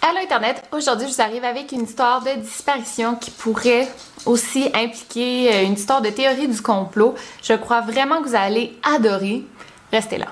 Allô 0.00 0.18
Internet, 0.22 0.62
aujourd'hui 0.72 1.06
je 1.08 1.14
vous 1.14 1.20
arrive 1.20 1.44
avec 1.44 1.72
une 1.72 1.82
histoire 1.82 2.22
de 2.22 2.40
disparition 2.40 3.14
qui 3.14 3.30
pourrait 3.30 3.88
aussi 4.26 4.70
impliquer 4.74 5.52
euh, 5.52 5.64
une 5.64 5.74
histoire 5.74 6.00
de 6.00 6.08
théorie 6.08 6.48
du 6.48 6.60
complot. 6.60 7.14
Je 7.42 7.52
crois 7.54 7.82
vraiment 7.82 8.22
que 8.22 8.28
vous 8.28 8.34
allez 8.34 8.78
adorer. 8.82 9.44
Restez 9.92 10.18
là. 10.18 10.28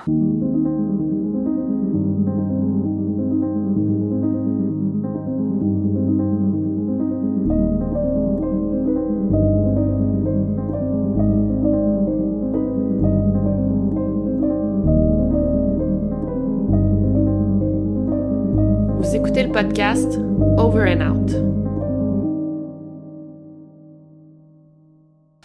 Podcast 19.53 20.19
Over 20.59 20.87
and 20.87 21.00
Out. 21.00 21.31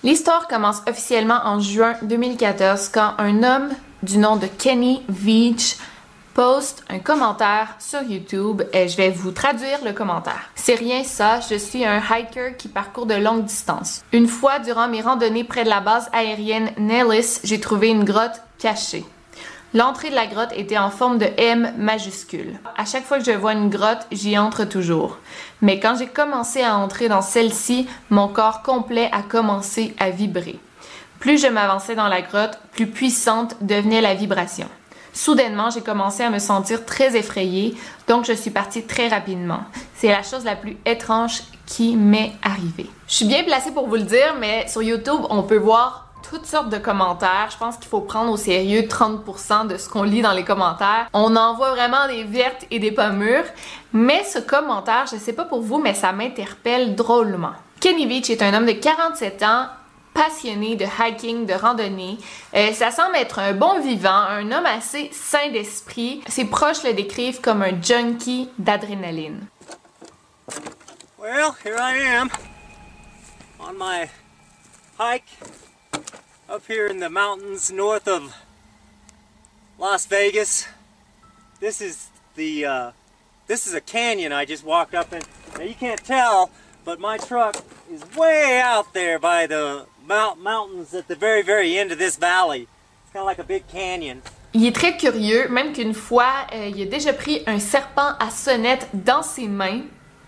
L'histoire 0.03 0.47
commence 0.47 0.81
officiellement 0.87 1.39
en 1.43 1.59
juin 1.59 1.95
2014 2.03 2.89
quand 2.89 3.13
un 3.17 3.41
homme 3.41 3.69
du 4.03 4.19
nom 4.19 4.35
de 4.35 4.45
Kenny 4.45 5.01
Veach 5.09 5.77
poste 6.35 6.83
un 6.89 6.99
commentaire 6.99 7.75
sur 7.79 8.03
YouTube 8.03 8.61
et 8.73 8.87
je 8.87 8.97
vais 8.97 9.09
vous 9.09 9.31
traduire 9.31 9.83
le 9.83 9.93
commentaire. 9.93 10.51
C'est 10.53 10.75
rien 10.75 11.03
ça, 11.03 11.39
je 11.39 11.55
suis 11.55 11.83
un 11.85 11.99
hiker 11.99 12.57
qui 12.57 12.67
parcourt 12.67 13.07
de 13.07 13.15
longues 13.15 13.45
distances. 13.45 14.03
Une 14.11 14.27
fois 14.27 14.59
durant 14.59 14.87
mes 14.87 15.01
randonnées 15.01 15.45
près 15.45 15.63
de 15.63 15.69
la 15.69 15.79
base 15.79 16.09
aérienne 16.13 16.71
Nellis, 16.77 17.39
j'ai 17.43 17.59
trouvé 17.59 17.89
une 17.89 18.03
grotte 18.03 18.41
cachée. 18.59 19.05
L'entrée 19.75 20.09
de 20.09 20.15
la 20.15 20.25
grotte 20.25 20.53
était 20.55 20.77
en 20.77 20.89
forme 20.89 21.17
de 21.17 21.27
M 21.35 21.73
majuscule. 21.77 22.57
À 22.77 22.85
chaque 22.85 23.03
fois 23.03 23.19
que 23.19 23.25
je 23.25 23.37
vois 23.37 23.51
une 23.51 23.69
grotte, 23.69 24.07
j'y 24.09 24.37
entre 24.37 24.63
toujours. 24.63 25.17
Mais 25.61 25.81
quand 25.81 25.97
j'ai 25.99 26.07
commencé 26.07 26.61
à 26.61 26.77
entrer 26.77 27.09
dans 27.09 27.21
celle-ci, 27.21 27.85
mon 28.09 28.29
corps 28.29 28.61
complet 28.61 29.09
a 29.11 29.21
commencé 29.21 29.93
à 29.99 30.11
vibrer. 30.11 30.57
Plus 31.19 31.41
je 31.41 31.47
m'avançais 31.47 31.93
dans 31.93 32.07
la 32.07 32.21
grotte, 32.21 32.57
plus 32.71 32.87
puissante 32.87 33.57
devenait 33.59 33.99
la 33.99 34.13
vibration. 34.13 34.69
Soudainement, 35.11 35.69
j'ai 35.69 35.81
commencé 35.81 36.23
à 36.23 36.29
me 36.29 36.39
sentir 36.39 36.85
très 36.85 37.17
effrayée, 37.17 37.75
donc 38.07 38.23
je 38.23 38.31
suis 38.31 38.51
partie 38.51 38.83
très 38.83 39.09
rapidement. 39.09 39.59
C'est 39.93 40.07
la 40.07 40.23
chose 40.23 40.45
la 40.45 40.55
plus 40.55 40.77
étrange 40.85 41.41
qui 41.65 41.97
m'est 41.97 42.31
arrivée. 42.43 42.89
Je 43.09 43.15
suis 43.15 43.25
bien 43.25 43.43
placée 43.43 43.71
pour 43.71 43.89
vous 43.89 43.95
le 43.95 44.03
dire, 44.03 44.35
mais 44.39 44.69
sur 44.69 44.81
YouTube, 44.81 45.19
on 45.29 45.43
peut 45.43 45.57
voir 45.57 46.04
toutes 46.29 46.45
sortes 46.45 46.69
de 46.69 46.77
commentaires. 46.77 47.49
Je 47.51 47.57
pense 47.57 47.77
qu'il 47.77 47.87
faut 47.87 48.01
prendre 48.01 48.31
au 48.31 48.37
sérieux 48.37 48.81
30% 48.81 49.67
de 49.67 49.77
ce 49.77 49.89
qu'on 49.89 50.03
lit 50.03 50.21
dans 50.21 50.31
les 50.33 50.43
commentaires. 50.43 51.07
On 51.13 51.35
en 51.35 51.55
voit 51.55 51.71
vraiment 51.71 52.07
des 52.07 52.23
vertes 52.23 52.65
et 52.71 52.79
des 52.79 52.91
pas 52.91 53.09
mûres. 53.09 53.45
Mais 53.93 54.23
ce 54.23 54.39
commentaire, 54.39 55.05
je 55.11 55.17
sais 55.17 55.33
pas 55.33 55.45
pour 55.45 55.61
vous, 55.61 55.79
mais 55.79 55.93
ça 55.93 56.11
m'interpelle 56.11 56.95
drôlement. 56.95 57.53
Kenny 57.79 58.05
Beach 58.05 58.29
est 58.29 58.41
un 58.41 58.53
homme 58.53 58.65
de 58.65 58.71
47 58.71 59.43
ans 59.43 59.67
passionné 60.13 60.75
de 60.75 60.85
hiking, 60.85 61.45
de 61.45 61.53
randonnée. 61.53 62.17
Euh, 62.55 62.71
ça 62.71 62.89
semble 62.89 63.17
être 63.17 63.39
un 63.39 63.53
bon 63.53 63.81
vivant, 63.81 64.09
un 64.09 64.51
homme 64.51 64.65
assez 64.65 65.09
sain 65.11 65.51
d'esprit. 65.51 66.21
Ses 66.27 66.45
proches 66.45 66.83
le 66.83 66.93
décrivent 66.93 67.41
comme 67.41 67.61
un 67.61 67.79
junkie 67.81 68.49
d'adrénaline. 68.57 69.45
Well, 71.19 71.53
here 71.63 71.77
I 71.77 71.97
am 71.97 72.29
on 73.59 73.73
my 73.77 74.07
hike 74.97 75.25
up 76.47 76.67
here 76.67 76.85
in 76.85 76.99
the 76.99 77.09
mountains 77.09 77.71
north 77.71 78.07
of 78.07 78.35
Las 79.79 80.05
Vegas. 80.05 80.67
This 81.59 81.81
is 81.81 82.09
the 82.35 82.65
uh, 82.65 82.91
this 83.47 83.65
is 83.65 83.73
a 83.73 83.81
canyon 83.81 84.31
I 84.31 84.45
just 84.45 84.63
walked 84.63 84.93
up 84.93 85.11
in. 85.11 85.23
Now 85.57 85.63
you 85.63 85.73
can't 85.73 86.03
tell, 86.03 86.51
but 86.83 86.99
my 86.99 87.17
truck 87.17 87.57
is 87.91 88.03
way 88.15 88.61
out 88.63 88.93
there 88.93 89.17
by 89.17 89.47
the 89.47 89.87
mount 90.05 90.39
mountains 90.41 90.93
at 90.93 91.07
the 91.07 91.15
very 91.15 91.41
very 91.41 91.77
end 91.77 91.91
of 91.91 91.97
this 91.97 92.15
valley. 92.15 92.67
It's 93.03 93.13
kind 93.13 93.21
of 93.21 93.25
like 93.25 93.39
a 93.39 93.43
big 93.43 93.67
canyon. 93.67 94.21
Il 94.53 94.65
est 94.65 94.75
très 94.75 94.95
curieux, 94.97 95.49
même 95.49 95.73
qu'une 95.73 95.93
fois, 95.93 96.47
euh, 96.53 96.71
il 96.73 96.81
a 96.83 96.85
déjà 96.85 97.11
pris 97.11 97.43
un 97.45 97.59
serpent 97.59 98.13
à 98.19 98.29
sonnette 98.29 98.87
dans 98.93 99.21
ses 99.21 99.49
mains 99.49 99.81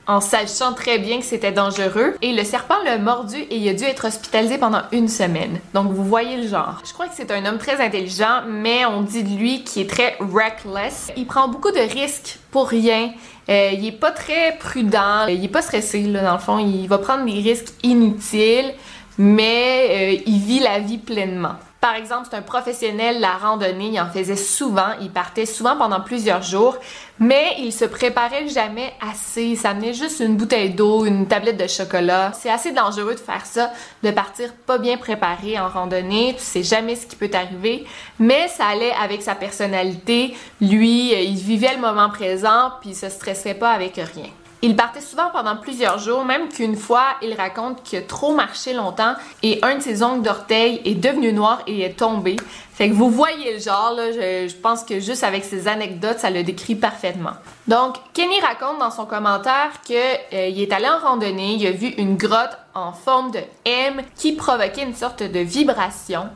en 0.07 0.21
sachant 0.21 0.73
très 0.73 0.97
bien 0.97 1.19
que 1.19 1.25
c'était 1.25 1.51
dangereux. 1.51 2.15
Et 2.21 2.33
le 2.33 2.43
serpent 2.43 2.75
l'a 2.85 2.97
mordu 2.97 3.37
et 3.37 3.57
il 3.57 3.69
a 3.69 3.73
dû 3.73 3.83
être 3.83 4.07
hospitalisé 4.07 4.57
pendant 4.57 4.81
une 4.91 5.07
semaine. 5.07 5.59
Donc 5.73 5.91
vous 5.91 6.03
voyez 6.03 6.37
le 6.37 6.47
genre. 6.47 6.81
Je 6.85 6.93
crois 6.93 7.07
que 7.07 7.13
c'est 7.15 7.31
un 7.31 7.45
homme 7.45 7.57
très 7.57 7.83
intelligent, 7.83 8.43
mais 8.47 8.85
on 8.85 9.01
dit 9.01 9.23
de 9.23 9.37
lui 9.37 9.63
qu'il 9.63 9.83
est 9.83 9.89
très 9.89 10.17
reckless. 10.19 11.11
Il 11.17 11.27
prend 11.27 11.47
beaucoup 11.47 11.71
de 11.71 11.79
risques 11.79 12.39
pour 12.51 12.69
rien. 12.69 13.11
Euh, 13.49 13.71
il 13.73 13.85
est 13.85 13.91
pas 13.91 14.11
très 14.11 14.57
prudent. 14.57 15.27
Il 15.27 15.43
est 15.43 15.49
pas 15.49 15.61
stressé, 15.61 16.01
là, 16.03 16.23
dans 16.23 16.33
le 16.33 16.39
fond. 16.39 16.59
Il 16.59 16.87
va 16.87 16.97
prendre 16.97 17.25
des 17.25 17.39
risques 17.41 17.73
inutiles, 17.83 18.73
mais 19.17 20.17
euh, 20.17 20.21
il 20.25 20.39
vit 20.39 20.59
la 20.59 20.79
vie 20.79 20.97
pleinement. 20.97 21.55
Par 21.87 21.95
exemple, 21.95 22.27
c'est 22.29 22.35
un 22.35 22.41
professionnel, 22.41 23.21
la 23.21 23.37
randonnée, 23.37 23.91
il 23.93 24.01
en 24.01 24.09
faisait 24.09 24.35
souvent, 24.35 24.89
il 24.99 25.09
partait 25.09 25.45
souvent 25.45 25.77
pendant 25.77 26.01
plusieurs 26.01 26.41
jours, 26.41 26.75
mais 27.17 27.55
il 27.59 27.71
se 27.71 27.85
préparait 27.85 28.49
jamais 28.49 28.91
assez. 28.99 29.43
Il 29.43 29.57
s'amenait 29.57 29.93
juste 29.93 30.19
une 30.19 30.35
bouteille 30.35 30.71
d'eau, 30.71 31.05
une 31.05 31.29
tablette 31.29 31.55
de 31.55 31.65
chocolat. 31.65 32.33
C'est 32.33 32.49
assez 32.49 32.73
dangereux 32.73 33.15
de 33.15 33.21
faire 33.21 33.45
ça, 33.45 33.71
de 34.03 34.11
partir 34.11 34.53
pas 34.65 34.79
bien 34.79 34.97
préparé 34.97 35.57
en 35.57 35.69
randonnée. 35.69 36.35
Tu 36.37 36.43
sais 36.43 36.61
jamais 36.61 36.97
ce 36.97 37.07
qui 37.07 37.15
peut 37.15 37.29
t'arriver, 37.29 37.85
mais 38.19 38.49
ça 38.49 38.65
allait 38.65 38.91
avec 39.01 39.21
sa 39.21 39.35
personnalité. 39.35 40.35
Lui, 40.59 41.13
il 41.13 41.37
vivait 41.37 41.73
le 41.73 41.79
moment 41.79 42.09
présent, 42.09 42.71
puis 42.81 42.89
il 42.89 42.95
se 42.97 43.07
stressait 43.07 43.53
pas 43.53 43.71
avec 43.71 43.95
rien. 43.95 44.29
Il 44.63 44.75
partait 44.75 45.01
souvent 45.01 45.29
pendant 45.31 45.55
plusieurs 45.55 45.99
jours, 45.99 46.25
même 46.25 46.49
qu'une 46.49 46.75
fois, 46.75 47.05
il 47.21 47.33
raconte 47.35 47.83
qu'il 47.83 47.99
a 47.99 48.01
trop 48.01 48.33
marché 48.33 48.73
longtemps 48.73 49.13
et 49.43 49.59
un 49.61 49.75
de 49.75 49.81
ses 49.81 50.01
ongles 50.01 50.23
d'orteil 50.23 50.81
est 50.83 50.95
devenu 50.95 51.31
noir 51.31 51.61
et 51.67 51.81
est 51.81 51.93
tombé. 51.97 52.37
Fait 52.73 52.89
que 52.89 52.93
vous 52.93 53.09
voyez 53.09 53.53
le 53.53 53.59
genre, 53.59 53.93
là, 53.95 54.11
je, 54.11 54.55
pense 54.55 54.83
que 54.83 54.99
juste 54.99 55.23
avec 55.23 55.43
ces 55.43 55.67
anecdotes, 55.67 56.19
ça 56.19 56.29
le 56.29 56.43
décrit 56.43 56.75
parfaitement. 56.75 57.33
Donc, 57.67 57.95
Kenny 58.13 58.39
raconte 58.39 58.79
dans 58.79 58.91
son 58.91 59.05
commentaire 59.05 59.71
qu'il 59.83 59.95
euh, 59.95 60.21
est 60.31 60.71
allé 60.71 60.87
en 60.87 60.99
randonnée, 60.99 61.53
il 61.53 61.65
a 61.67 61.71
vu 61.71 61.87
une 61.97 62.17
grotte 62.17 62.57
en 62.75 62.93
forme 62.93 63.31
de 63.31 63.39
M 63.65 64.01
qui 64.15 64.33
provoquait 64.33 64.83
une 64.83 64.95
sorte 64.95 65.23
de 65.23 65.39
vibration. 65.39 66.29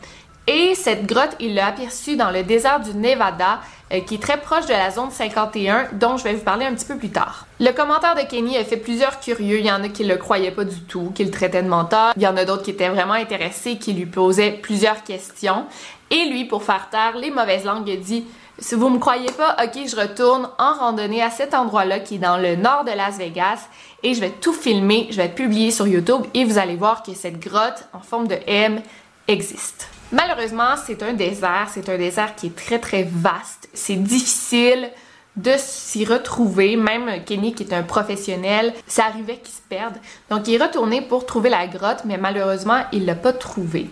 Et 0.47 0.73
cette 0.75 1.05
grotte, 1.05 1.35
il 1.39 1.53
l'a 1.53 1.67
aperçue 1.67 2.15
dans 2.15 2.31
le 2.31 2.43
désert 2.43 2.79
du 2.79 2.95
Nevada, 2.95 3.59
euh, 3.93 3.99
qui 3.99 4.15
est 4.15 4.21
très 4.21 4.37
proche 4.37 4.65
de 4.65 4.71
la 4.71 4.89
zone 4.89 5.11
51, 5.11 5.89
dont 5.93 6.17
je 6.17 6.23
vais 6.23 6.33
vous 6.33 6.43
parler 6.43 6.65
un 6.65 6.73
petit 6.73 6.85
peu 6.85 6.97
plus 6.97 7.09
tard. 7.11 7.45
Le 7.59 7.71
commentaire 7.71 8.15
de 8.15 8.21
Kenny 8.21 8.57
a 8.57 8.63
fait 8.63 8.77
plusieurs 8.77 9.19
curieux. 9.19 9.59
Il 9.59 9.65
y 9.65 9.71
en 9.71 9.83
a 9.83 9.89
qui 9.89 10.03
le 10.03 10.17
croyaient 10.17 10.51
pas 10.51 10.63
du 10.63 10.81
tout, 10.81 11.11
qui 11.13 11.23
le 11.23 11.31
traitaient 11.31 11.61
de 11.61 11.69
menteur. 11.69 12.13
Il 12.15 12.23
y 12.23 12.27
en 12.27 12.37
a 12.37 12.45
d'autres 12.45 12.63
qui 12.63 12.71
étaient 12.71 12.89
vraiment 12.89 13.13
intéressés, 13.13 13.77
qui 13.77 13.93
lui 13.93 14.07
posaient 14.07 14.51
plusieurs 14.51 15.03
questions. 15.03 15.65
Et 16.09 16.25
lui, 16.25 16.45
pour 16.45 16.63
faire 16.63 16.89
taire 16.89 17.17
les 17.17 17.29
mauvaises 17.29 17.63
langues, 17.63 17.87
il 17.87 18.01
dit 18.01 18.25
si 18.57 18.75
vous 18.75 18.89
me 18.89 18.99
croyez 18.99 19.31
pas, 19.31 19.55
ok, 19.63 19.87
je 19.87 19.95
retourne 19.95 20.49
en 20.59 20.73
randonnée 20.73 21.21
à 21.21 21.31
cet 21.31 21.53
endroit-là 21.53 21.99
qui 21.99 22.15
est 22.15 22.19
dans 22.19 22.37
le 22.37 22.55
nord 22.55 22.83
de 22.83 22.91
Las 22.91 23.17
Vegas 23.17 23.67
et 24.03 24.13
je 24.13 24.19
vais 24.19 24.29
tout 24.29 24.53
filmer, 24.53 25.07
je 25.09 25.17
vais 25.17 25.29
publier 25.29 25.71
sur 25.71 25.87
YouTube 25.87 26.23
et 26.33 26.45
vous 26.45 26.57
allez 26.57 26.75
voir 26.75 27.01
que 27.01 27.13
cette 27.13 27.39
grotte 27.39 27.87
en 27.93 28.01
forme 28.01 28.27
de 28.27 28.37
M 28.45 28.81
existe. 29.27 29.87
Malheureusement, 30.11 30.75
c'est 30.85 31.03
un 31.03 31.13
désert, 31.13 31.67
c'est 31.69 31.87
un 31.87 31.97
désert 31.97 32.35
qui 32.35 32.47
est 32.47 32.55
très 32.55 32.79
très 32.79 33.03
vaste, 33.03 33.69
c'est 33.73 33.95
difficile 33.95 34.91
de 35.37 35.53
s'y 35.57 36.03
retrouver, 36.03 36.75
même 36.75 37.23
Kenny 37.23 37.53
qui 37.53 37.63
est 37.63 37.73
un 37.73 37.83
professionnel, 37.83 38.73
ça 38.85 39.05
arrivait 39.05 39.37
qu'il 39.37 39.53
se 39.53 39.61
perde. 39.69 39.95
Donc 40.29 40.47
il 40.47 40.55
est 40.55 40.63
retourné 40.63 41.01
pour 41.01 41.25
trouver 41.25 41.49
la 41.49 41.67
grotte, 41.67 42.01
mais 42.03 42.17
malheureusement, 42.17 42.81
il 42.91 43.05
l'a 43.05 43.15
pas 43.15 43.31
trouvé. 43.31 43.89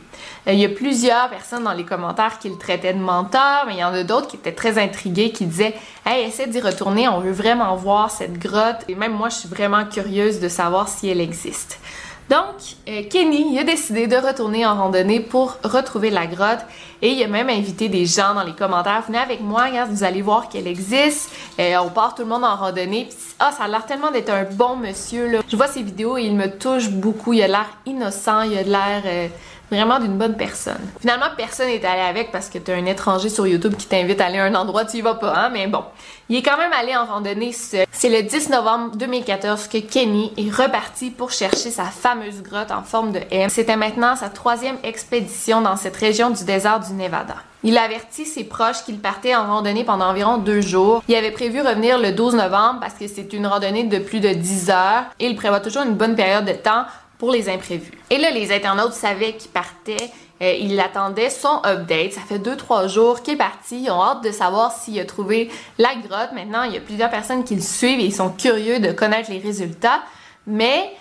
Euh, 0.48 0.51
il 0.51 0.60
y 0.60 0.66
a 0.66 0.69
plusieurs 0.69 1.30
personnes 1.30 1.63
dans 1.63 1.71
les 1.71 1.86
commentaires 1.86 2.39
qui 2.39 2.50
le 2.50 2.57
traitaient 2.57 2.94
de 2.94 3.00
menteur, 3.00 3.63
mais 3.68 3.75
il 3.75 3.80
y 3.80 3.83
en 3.86 3.94
a 3.94 4.04
d'autres 4.04 4.27
qui 4.27 4.36
étaient 4.36 4.51
très 4.51 4.77
intrigués, 4.77 5.31
qui 5.31 5.45
disaient 5.45 5.75
Hey, 6.06 6.27
essaie 6.27 6.48
d'y 6.48 6.60
retourner, 6.60 7.07
on 7.07 7.21
veut 7.21 7.31
vraiment 7.31 7.74
voir 7.77 8.12
cette 8.12 8.38
grotte. 8.38 8.83
Et 8.89 8.95
même 8.95 9.13
moi, 9.13 9.30
je 9.30 9.36
suis 9.36 9.50
vraiment 9.50 9.86
curieuse 9.86 10.42
de 10.42 10.50
savoir 10.50 10.89
si 10.89 11.07
elle 11.07 11.21
existe. 11.21 11.80
Donc, 12.29 12.77
euh, 12.87 13.01
Kenny 13.09 13.57
a 13.57 13.63
décidé 13.63 14.05
de 14.05 14.15
retourner 14.15 14.63
en 14.63 14.75
randonnée 14.75 15.19
pour 15.19 15.57
retrouver 15.63 16.11
la 16.11 16.27
grotte 16.27 16.59
et 17.01 17.09
il 17.09 17.23
a 17.23 17.27
même 17.27 17.49
invité 17.49 17.89
des 17.89 18.05
gens 18.05 18.35
dans 18.35 18.43
les 18.43 18.53
commentaires. 18.53 19.01
Venez 19.07 19.17
avec 19.17 19.41
moi, 19.41 19.65
regarde, 19.65 19.89
vous 19.89 20.03
allez 20.03 20.21
voir 20.21 20.47
qu'elle 20.47 20.67
existe. 20.67 21.31
Euh, 21.59 21.77
on 21.83 21.89
part 21.89 22.13
tout 22.13 22.21
le 22.21 22.27
monde 22.27 22.43
en 22.43 22.55
randonnée. 22.55 23.09
ah, 23.39 23.51
ça 23.51 23.63
a 23.63 23.67
l'air 23.67 23.83
tellement 23.87 24.11
d'être 24.11 24.29
un 24.29 24.43
bon 24.43 24.75
monsieur. 24.75 25.27
Là. 25.27 25.39
Je 25.47 25.55
vois 25.55 25.67
ses 25.67 25.81
vidéos 25.81 26.17
et 26.17 26.23
il 26.23 26.35
me 26.35 26.55
touche 26.55 26.89
beaucoup. 26.89 27.33
Il 27.33 27.41
a 27.41 27.47
l'air 27.47 27.69
innocent, 27.87 28.41
il 28.41 28.57
a 28.59 28.63
l'air... 28.63 29.01
Euh, 29.05 29.27
vraiment 29.71 30.00
d'une 30.00 30.18
bonne 30.18 30.36
personne. 30.36 30.81
Finalement, 31.00 31.27
personne 31.38 31.68
n'est 31.68 31.86
allé 31.86 32.01
avec 32.01 32.31
parce 32.31 32.50
que 32.50 32.57
t'as 32.57 32.75
un 32.75 32.86
étranger 32.86 33.30
sur 33.30 33.48
YouTube 33.48 33.75
qui 33.77 33.88
t'invite 33.88 34.21
à 34.21 34.25
aller 34.25 34.39
à 34.39 34.45
un 34.45 34.56
endroit, 34.56 34.86
tu 34.86 34.98
y 34.98 35.01
vas 35.01 35.16
pas, 35.16 35.33
hein? 35.36 35.50
Mais 35.51 35.68
bon, 35.68 35.83
il 36.30 36.38
est 36.38 36.42
quand 36.42 36.57
même 36.57 36.74
allé 36.74 36.95
en 36.95 37.06
randonnée 37.06 37.51
seul. 37.51 37.86
C'est 37.92 38.10
le 38.10 38.24
10 38.24 38.50
novembre 38.50 38.95
2014 38.95 39.68
que 39.68 39.77
Kenny 39.80 40.33
est 40.38 40.50
reparti 40.50 41.12
pour 41.12 41.31
chercher 41.31 41.71
sa 41.71 41.86
fameuse 41.86 42.42
grotte 42.42 42.71
en 42.71 42.83
forme 42.83 43.12
de 43.12 43.19
M. 43.31 43.50
C'était 43.50 43.75
maintenant 43.75 44.16
sa 44.16 44.30
troisième 44.30 44.77
expédition 44.83 45.62
dans 45.62 45.75
cette 45.75 45.98
région 45.98 46.30
du 46.30 46.44
désert 46.44 46.80
du 46.80 46.94
Nevada. 46.94 47.36
Il 47.63 47.77
avertit 47.77 48.25
ses 48.25 48.45
proches 48.45 48.86
qu'il 48.86 49.00
partait 49.00 49.36
en 49.36 49.45
randonnée 49.45 49.83
pendant 49.83 50.06
environ 50.06 50.38
deux 50.38 50.62
jours. 50.62 51.04
Il 51.10 51.16
avait 51.16 51.31
prévu 51.31 51.60
revenir 51.60 52.00
le 52.00 52.13
12 52.13 52.36
novembre 52.36 52.80
parce 52.80 52.94
que 52.94 53.07
c'est 53.07 53.33
une 53.33 53.48
randonnée 53.48 53.83
de 53.83 54.00
plus 54.00 54.21
de 54.21 54.30
10 54.30 54.69
heures 54.69 55.04
et 55.19 55.27
il 55.27 55.36
prévoit 55.36 55.60
toujours 55.60 55.83
une 55.83 55.95
bonne 55.95 56.16
période 56.16 56.45
de 56.45 56.54
temps 56.54 56.86
pour 57.19 57.31
les 57.31 57.50
imprévus. 57.50 57.92
Et 58.10 58.18
là, 58.18 58.31
les 58.31 58.51
internautes 58.51 58.94
savaient 58.94 59.33
qu'il 59.33 59.51
partait. 59.51 60.10
Euh, 60.42 60.54
ils 60.54 60.80
attendaient 60.80 61.30
son 61.30 61.62
update. 61.66 62.13
Ça 62.13 62.21
fait 62.21 62.39
deux, 62.39 62.56
trois 62.56 62.88
jours 62.88 63.21
qu'il 63.21 63.36
est 63.36 63.38
parti. 63.38 63.83
Ils 63.83 63.92
ont 63.92 64.01
hâte 64.01 64.24
de 64.24 64.31
savoir 64.31 64.71
s'il 64.71 64.98
a 65.00 65.06
trouvé 65.06 65.51
la 65.77 65.94
grotte. 65.95 66.31
Maintenant, 66.33 66.63
il 66.63 66.74
y 66.74 66.77
a 66.77 66.81
plusieurs 66.81 67.12
personnes 67.12 67.44
qui 67.44 67.56
le 67.56 67.62
suivent 67.62 68.00
et 68.00 68.06
ils 68.06 68.16
sont 68.16 68.30
curieux 68.30 68.80
de 68.80 68.94
connaître 68.94 69.30
les 69.30 69.39
résultats. 69.39 70.01
Mais 70.48 70.92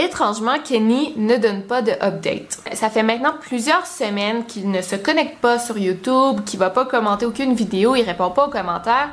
Étrangement, 0.00 0.60
Kenny 0.60 1.12
ne 1.16 1.36
donne 1.36 1.62
pas 1.62 1.82
de 1.82 1.90
update. 1.90 2.60
Ça 2.72 2.88
fait 2.88 3.02
maintenant 3.02 3.34
plusieurs 3.40 3.84
semaines 3.84 4.46
qu'il 4.46 4.70
ne 4.70 4.80
se 4.80 4.94
connecte 4.94 5.38
pas 5.38 5.58
sur 5.58 5.76
YouTube, 5.76 6.44
qu'il 6.44 6.60
va 6.60 6.70
pas 6.70 6.84
commenter 6.84 7.26
aucune 7.26 7.52
vidéo, 7.52 7.96
il 7.96 8.04
répond 8.04 8.30
pas 8.30 8.46
aux 8.46 8.50
commentaires, 8.50 9.10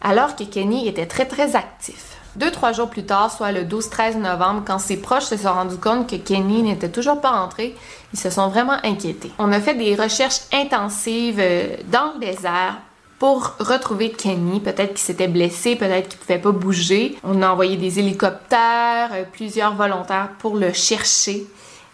alors 0.00 0.34
que 0.34 0.44
Kenny 0.44 0.88
était 0.88 1.04
très 1.04 1.26
très 1.26 1.56
actif. 1.56 2.16
Deux, 2.36 2.50
trois 2.50 2.72
jours 2.72 2.90
plus 2.90 3.04
tard, 3.04 3.30
soit 3.30 3.52
le 3.52 3.62
12-13 3.62 4.18
novembre, 4.18 4.62
quand 4.66 4.80
ses 4.80 4.96
proches 4.96 5.24
se 5.24 5.36
sont 5.36 5.52
rendus 5.52 5.76
compte 5.76 6.10
que 6.10 6.16
Kenny 6.16 6.62
n'était 6.62 6.88
toujours 6.88 7.20
pas 7.20 7.30
rentré, 7.30 7.76
ils 8.12 8.18
se 8.18 8.28
sont 8.28 8.48
vraiment 8.48 8.76
inquiétés. 8.82 9.30
On 9.38 9.52
a 9.52 9.60
fait 9.60 9.74
des 9.74 9.94
recherches 9.94 10.40
intensives 10.52 11.38
euh, 11.38 11.76
dans 11.92 12.14
le 12.14 12.26
désert 12.26 12.78
pour 13.20 13.54
retrouver 13.60 14.10
Kenny. 14.10 14.58
Peut-être 14.58 14.94
qu'il 14.94 14.98
s'était 14.98 15.28
blessé, 15.28 15.76
peut-être 15.76 16.08
qu'il 16.08 16.18
pouvait 16.18 16.40
pas 16.40 16.50
bouger. 16.50 17.16
On 17.22 17.40
a 17.40 17.50
envoyé 17.50 17.76
des 17.76 18.00
hélicoptères, 18.00 19.10
euh, 19.12 19.24
plusieurs 19.32 19.76
volontaires 19.76 20.30
pour 20.40 20.56
le 20.56 20.72
chercher. 20.72 21.46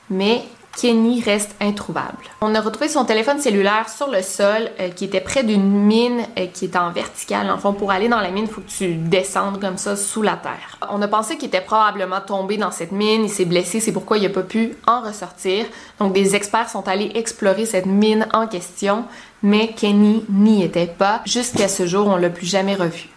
Mais 0.09 0.43
Kenny 0.77 1.23
reste 1.23 1.55
introuvable. 1.61 2.25
On 2.41 2.55
a 2.55 2.61
retrouvé 2.61 2.89
son 2.89 3.05
téléphone 3.05 3.39
cellulaire 3.39 3.89
sur 3.89 4.09
le 4.09 4.23
sol 4.23 4.71
euh, 4.79 4.89
qui 4.89 5.05
était 5.05 5.21
près 5.21 5.43
d'une 5.43 5.69
mine 5.69 6.23
euh, 6.39 6.47
qui 6.47 6.67
est 6.67 6.77
en 6.77 6.91
verticale. 6.91 7.51
En 7.51 7.59
fond, 7.59 7.73
pour 7.73 7.91
aller 7.91 8.09
dans 8.09 8.21
la 8.21 8.31
mine, 8.31 8.45
il 8.49 8.51
faut 8.51 8.61
que 8.61 8.71
tu 8.71 8.95
descendes 8.95 9.61
comme 9.61 9.77
ça 9.77 9.97
sous 9.97 10.23
la 10.23 10.37
terre. 10.37 10.79
On 10.91 11.03
a 11.03 11.09
pensé 11.09 11.37
qu'il 11.37 11.49
était 11.49 11.61
probablement 11.61 12.21
tombé 12.21 12.57
dans 12.57 12.71
cette 12.71 12.93
mine, 12.93 13.25
il 13.25 13.31
s'est 13.31 13.45
blessé, 13.45 13.81
c'est 13.81 13.93
pourquoi 13.93 14.19
il 14.19 14.23
n'a 14.23 14.31
pas 14.31 14.43
pu 14.43 14.77
en 14.87 15.03
ressortir. 15.03 15.67
Donc 15.99 16.13
des 16.13 16.35
experts 16.35 16.71
sont 16.71 16.89
allés 16.89 17.13
explorer 17.15 17.67
cette 17.67 17.87
mine 17.87 18.27
en 18.33 18.47
question, 18.47 19.05
mais 19.43 19.73
Kenny 19.75 20.25
n'y 20.31 20.63
était 20.63 20.87
pas. 20.87 21.21
Jusqu'à 21.27 21.69
ce 21.69 21.87
jour, 21.87 22.07
on 22.07 22.17
l'a 22.17 22.31
plus 22.31 22.47
jamais 22.47 22.75
revu. 22.75 23.09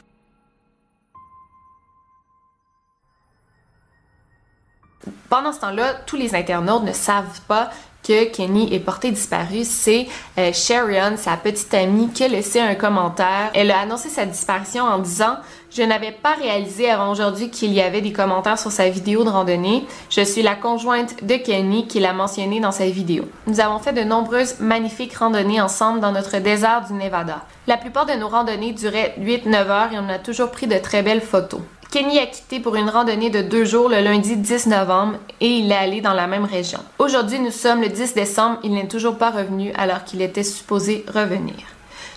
Pendant 5.29 5.51
ce 5.51 5.59
temps-là, 5.61 5.93
tous 6.05 6.15
les 6.15 6.35
internautes 6.35 6.83
ne 6.83 6.93
savent 6.93 7.41
pas 7.47 7.69
que 8.03 8.25
Kenny 8.25 8.73
est 8.73 8.79
porté 8.79 9.11
disparu, 9.11 9.63
c'est 9.63 10.07
euh, 10.37 10.51
Sharion, 10.51 11.15
sa 11.17 11.37
petite 11.37 11.73
amie, 11.73 12.09
qui 12.09 12.23
a 12.23 12.27
laissé 12.27 12.59
un 12.59 12.75
commentaire. 12.75 13.49
Elle 13.53 13.71
a 13.71 13.79
annoncé 13.79 14.09
sa 14.09 14.25
disparition 14.25 14.83
en 14.83 14.99
disant 14.99 15.37
Je 15.71 15.83
n'avais 15.83 16.11
pas 16.11 16.33
réalisé 16.33 16.89
avant 16.89 17.11
aujourd'hui 17.11 17.49
qu'il 17.49 17.71
y 17.73 17.81
avait 17.81 18.01
des 18.01 18.11
commentaires 18.11 18.59
sur 18.59 18.71
sa 18.71 18.89
vidéo 18.89 19.23
de 19.23 19.29
randonnée. 19.29 19.85
Je 20.09 20.21
suis 20.21 20.41
la 20.41 20.55
conjointe 20.55 21.23
de 21.23 21.35
Kenny 21.35 21.87
qui 21.87 21.99
l'a 21.99 22.13
mentionné 22.13 22.59
dans 22.59 22.71
sa 22.71 22.87
vidéo. 22.87 23.25
Nous 23.47 23.59
avons 23.59 23.79
fait 23.79 23.93
de 23.93 24.03
nombreuses 24.03 24.59
magnifiques 24.59 25.15
randonnées 25.15 25.61
ensemble 25.61 25.99
dans 25.99 26.11
notre 26.11 26.37
désert 26.39 26.85
du 26.85 26.93
Nevada. 26.93 27.45
La 27.67 27.77
plupart 27.77 28.05
de 28.05 28.13
nos 28.13 28.27
randonnées 28.27 28.73
duraient 28.73 29.15
8-9 29.19 29.53
heures 29.55 29.93
et 29.93 29.99
on 29.99 30.09
a 30.09 30.19
toujours 30.19 30.51
pris 30.51 30.67
de 30.67 30.77
très 30.77 31.01
belles 31.01 31.21
photos. 31.21 31.61
Kenny 31.93 32.17
a 32.17 32.25
quitté 32.25 32.59
pour 32.59 32.75
une 32.75 32.89
randonnée 32.89 33.29
de 33.29 33.43
deux 33.43 33.65
jours 33.65 33.87
le 33.87 34.01
lundi 34.01 34.35
10 34.35 34.65
novembre 34.65 35.19
et 35.39 35.47
il 35.47 35.71
est 35.71 35.75
allé 35.75 36.01
dans 36.01 36.15
la 36.15 36.25
même 36.25 36.43
région. 36.43 36.79
Aujourd'hui, 36.97 37.37
nous 37.39 37.51
sommes 37.51 37.83
le 37.83 37.89
10 37.89 38.15
décembre, 38.15 38.57
il 38.63 38.73
n'est 38.73 38.87
toujours 38.87 39.19
pas 39.19 39.29
revenu 39.29 39.71
alors 39.75 40.03
qu'il 40.03 40.23
était 40.23 40.41
supposé 40.41 41.05
revenir. 41.13 41.53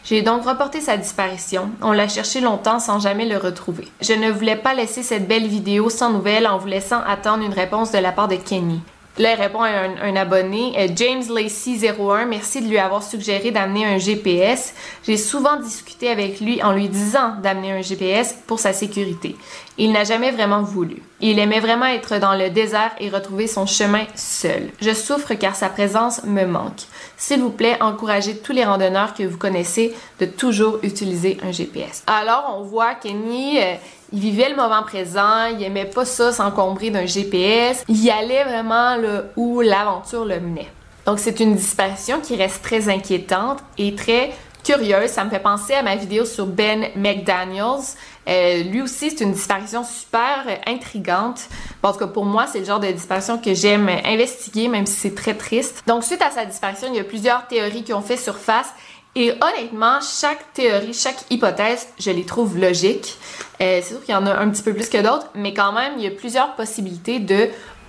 J'ai 0.02 0.22
donc 0.22 0.46
reporté 0.46 0.80
sa 0.80 0.96
disparition. 0.96 1.68
On 1.82 1.92
l'a 1.92 2.08
cherché 2.08 2.40
longtemps 2.40 2.80
sans 2.80 3.00
jamais 3.00 3.26
le 3.26 3.36
retrouver. 3.36 3.86
Je 4.00 4.14
ne 4.14 4.30
voulais 4.30 4.56
pas 4.56 4.72
laisser 4.72 5.02
cette 5.02 5.28
belle 5.28 5.46
vidéo 5.46 5.90
sans 5.90 6.10
nouvelles 6.10 6.46
en 6.46 6.56
vous 6.56 6.68
laissant 6.68 7.02
attendre 7.06 7.44
une 7.44 7.52
réponse 7.52 7.92
de 7.92 7.98
la 7.98 8.12
part 8.12 8.28
de 8.28 8.36
Kenny. 8.36 8.80
Là, 9.18 9.32
il 9.32 9.40
répond 9.40 9.62
à 9.62 9.70
un, 9.70 10.14
abonné, 10.14 10.74
euh, 10.76 10.88
James 10.94 11.22
Lacey01, 11.22 12.26
merci 12.26 12.60
de 12.60 12.68
lui 12.68 12.76
avoir 12.76 13.02
suggéré 13.02 13.50
d'amener 13.50 13.86
un 13.86 13.96
GPS. 13.96 14.74
J'ai 15.06 15.16
souvent 15.16 15.56
discuté 15.58 16.10
avec 16.10 16.38
lui 16.38 16.62
en 16.62 16.72
lui 16.72 16.90
disant 16.90 17.36
d'amener 17.42 17.72
un 17.72 17.80
GPS 17.80 18.36
pour 18.46 18.58
sa 18.58 18.74
sécurité. 18.74 19.34
Il 19.78 19.92
n'a 19.92 20.04
jamais 20.04 20.30
vraiment 20.30 20.62
voulu. 20.62 21.02
Il 21.20 21.38
aimait 21.38 21.60
vraiment 21.60 21.86
être 21.86 22.18
dans 22.18 22.34
le 22.34 22.48
désert 22.50 22.92
et 22.98 23.10
retrouver 23.10 23.46
son 23.46 23.66
chemin 23.66 24.04
seul. 24.14 24.70
Je 24.80 24.92
souffre 24.92 25.34
car 25.34 25.54
sa 25.54 25.68
présence 25.68 26.24
me 26.24 26.44
manque. 26.44 26.82
S'il 27.16 27.40
vous 27.40 27.50
plaît, 27.50 27.76
encouragez 27.80 28.38
tous 28.38 28.52
les 28.52 28.64
randonneurs 28.64 29.12
que 29.14 29.22
vous 29.22 29.36
connaissez 29.36 29.94
de 30.18 30.26
toujours 30.26 30.78
utiliser 30.82 31.38
un 31.42 31.52
GPS. 31.52 32.02
Alors, 32.06 32.56
on 32.58 32.62
voit 32.62 32.94
Kenny, 32.94 33.58
euh, 33.58 33.74
il 34.12 34.20
vivait 34.20 34.48
le 34.48 34.56
moment 34.56 34.82
présent, 34.82 35.46
il 35.46 35.62
aimait 35.62 35.84
pas 35.84 36.04
ça 36.04 36.32
s'encombrer 36.32 36.90
d'un 36.90 37.06
GPS, 37.06 37.84
il 37.88 38.10
allait 38.10 38.44
vraiment 38.44 38.96
là, 38.96 39.24
où 39.36 39.60
l'aventure 39.60 40.24
le 40.24 40.40
menait. 40.40 40.68
Donc 41.06 41.20
c'est 41.20 41.38
une 41.38 41.54
disparition 41.54 42.20
qui 42.20 42.34
reste 42.34 42.62
très 42.62 42.88
inquiétante 42.88 43.60
et 43.78 43.94
très 43.94 44.32
curieuse. 44.66 45.10
Ça 45.10 45.24
me 45.24 45.30
fait 45.30 45.38
penser 45.38 45.74
à 45.74 45.82
ma 45.82 45.94
vidéo 45.94 46.24
sur 46.24 46.46
Ben 46.46 46.88
McDaniels. 46.96 47.94
Euh, 48.28 48.64
lui 48.64 48.82
aussi, 48.82 49.10
c'est 49.10 49.22
une 49.22 49.32
disparition 49.32 49.84
super 49.84 50.44
intrigante. 50.66 51.48
En 51.82 51.92
tout 51.92 52.00
cas, 52.00 52.08
pour 52.08 52.24
moi, 52.24 52.46
c'est 52.50 52.58
le 52.58 52.64
genre 52.64 52.80
de 52.80 52.90
disparition 52.90 53.38
que 53.38 53.54
j'aime 53.54 53.88
investiguer, 54.04 54.66
même 54.66 54.86
si 54.86 54.94
c'est 54.94 55.14
très 55.14 55.34
triste. 55.34 55.84
Donc, 55.86 56.02
suite 56.02 56.22
à 56.22 56.32
sa 56.32 56.44
disparition, 56.44 56.88
il 56.90 56.96
y 56.96 57.00
a 57.00 57.04
plusieurs 57.04 57.46
théories 57.46 57.84
qui 57.84 57.92
ont 57.92 58.02
fait 58.02 58.16
surface 58.16 58.68
Et 59.14 59.32
honnêtement, 59.40 60.00
chaque 60.02 60.52
théorie, 60.52 60.92
chaque 60.92 61.24
hypothèse, 61.30 61.86
je 61.98 62.10
les 62.10 62.24
trouve 62.24 62.58
logiques. 62.58 63.16
Euh, 63.62 63.80
c'est 63.82 63.94
sûr 63.94 64.04
qu'il 64.04 64.12
y 64.12 64.16
en 64.16 64.26
a 64.26 64.36
un 64.36 64.50
petit 64.50 64.62
peu 64.62 64.74
plus 64.74 64.88
que 64.88 64.98
d'autres, 64.98 65.28
mais 65.34 65.54
quand 65.54 65.72
même, 65.72 65.92
il 65.96 66.04
y 66.04 66.06
a 66.06 66.10
plusieurs 66.10 66.54
possibilités 66.54 67.18
de 67.18 67.48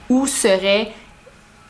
où 0.10 0.26
serait 0.26 0.94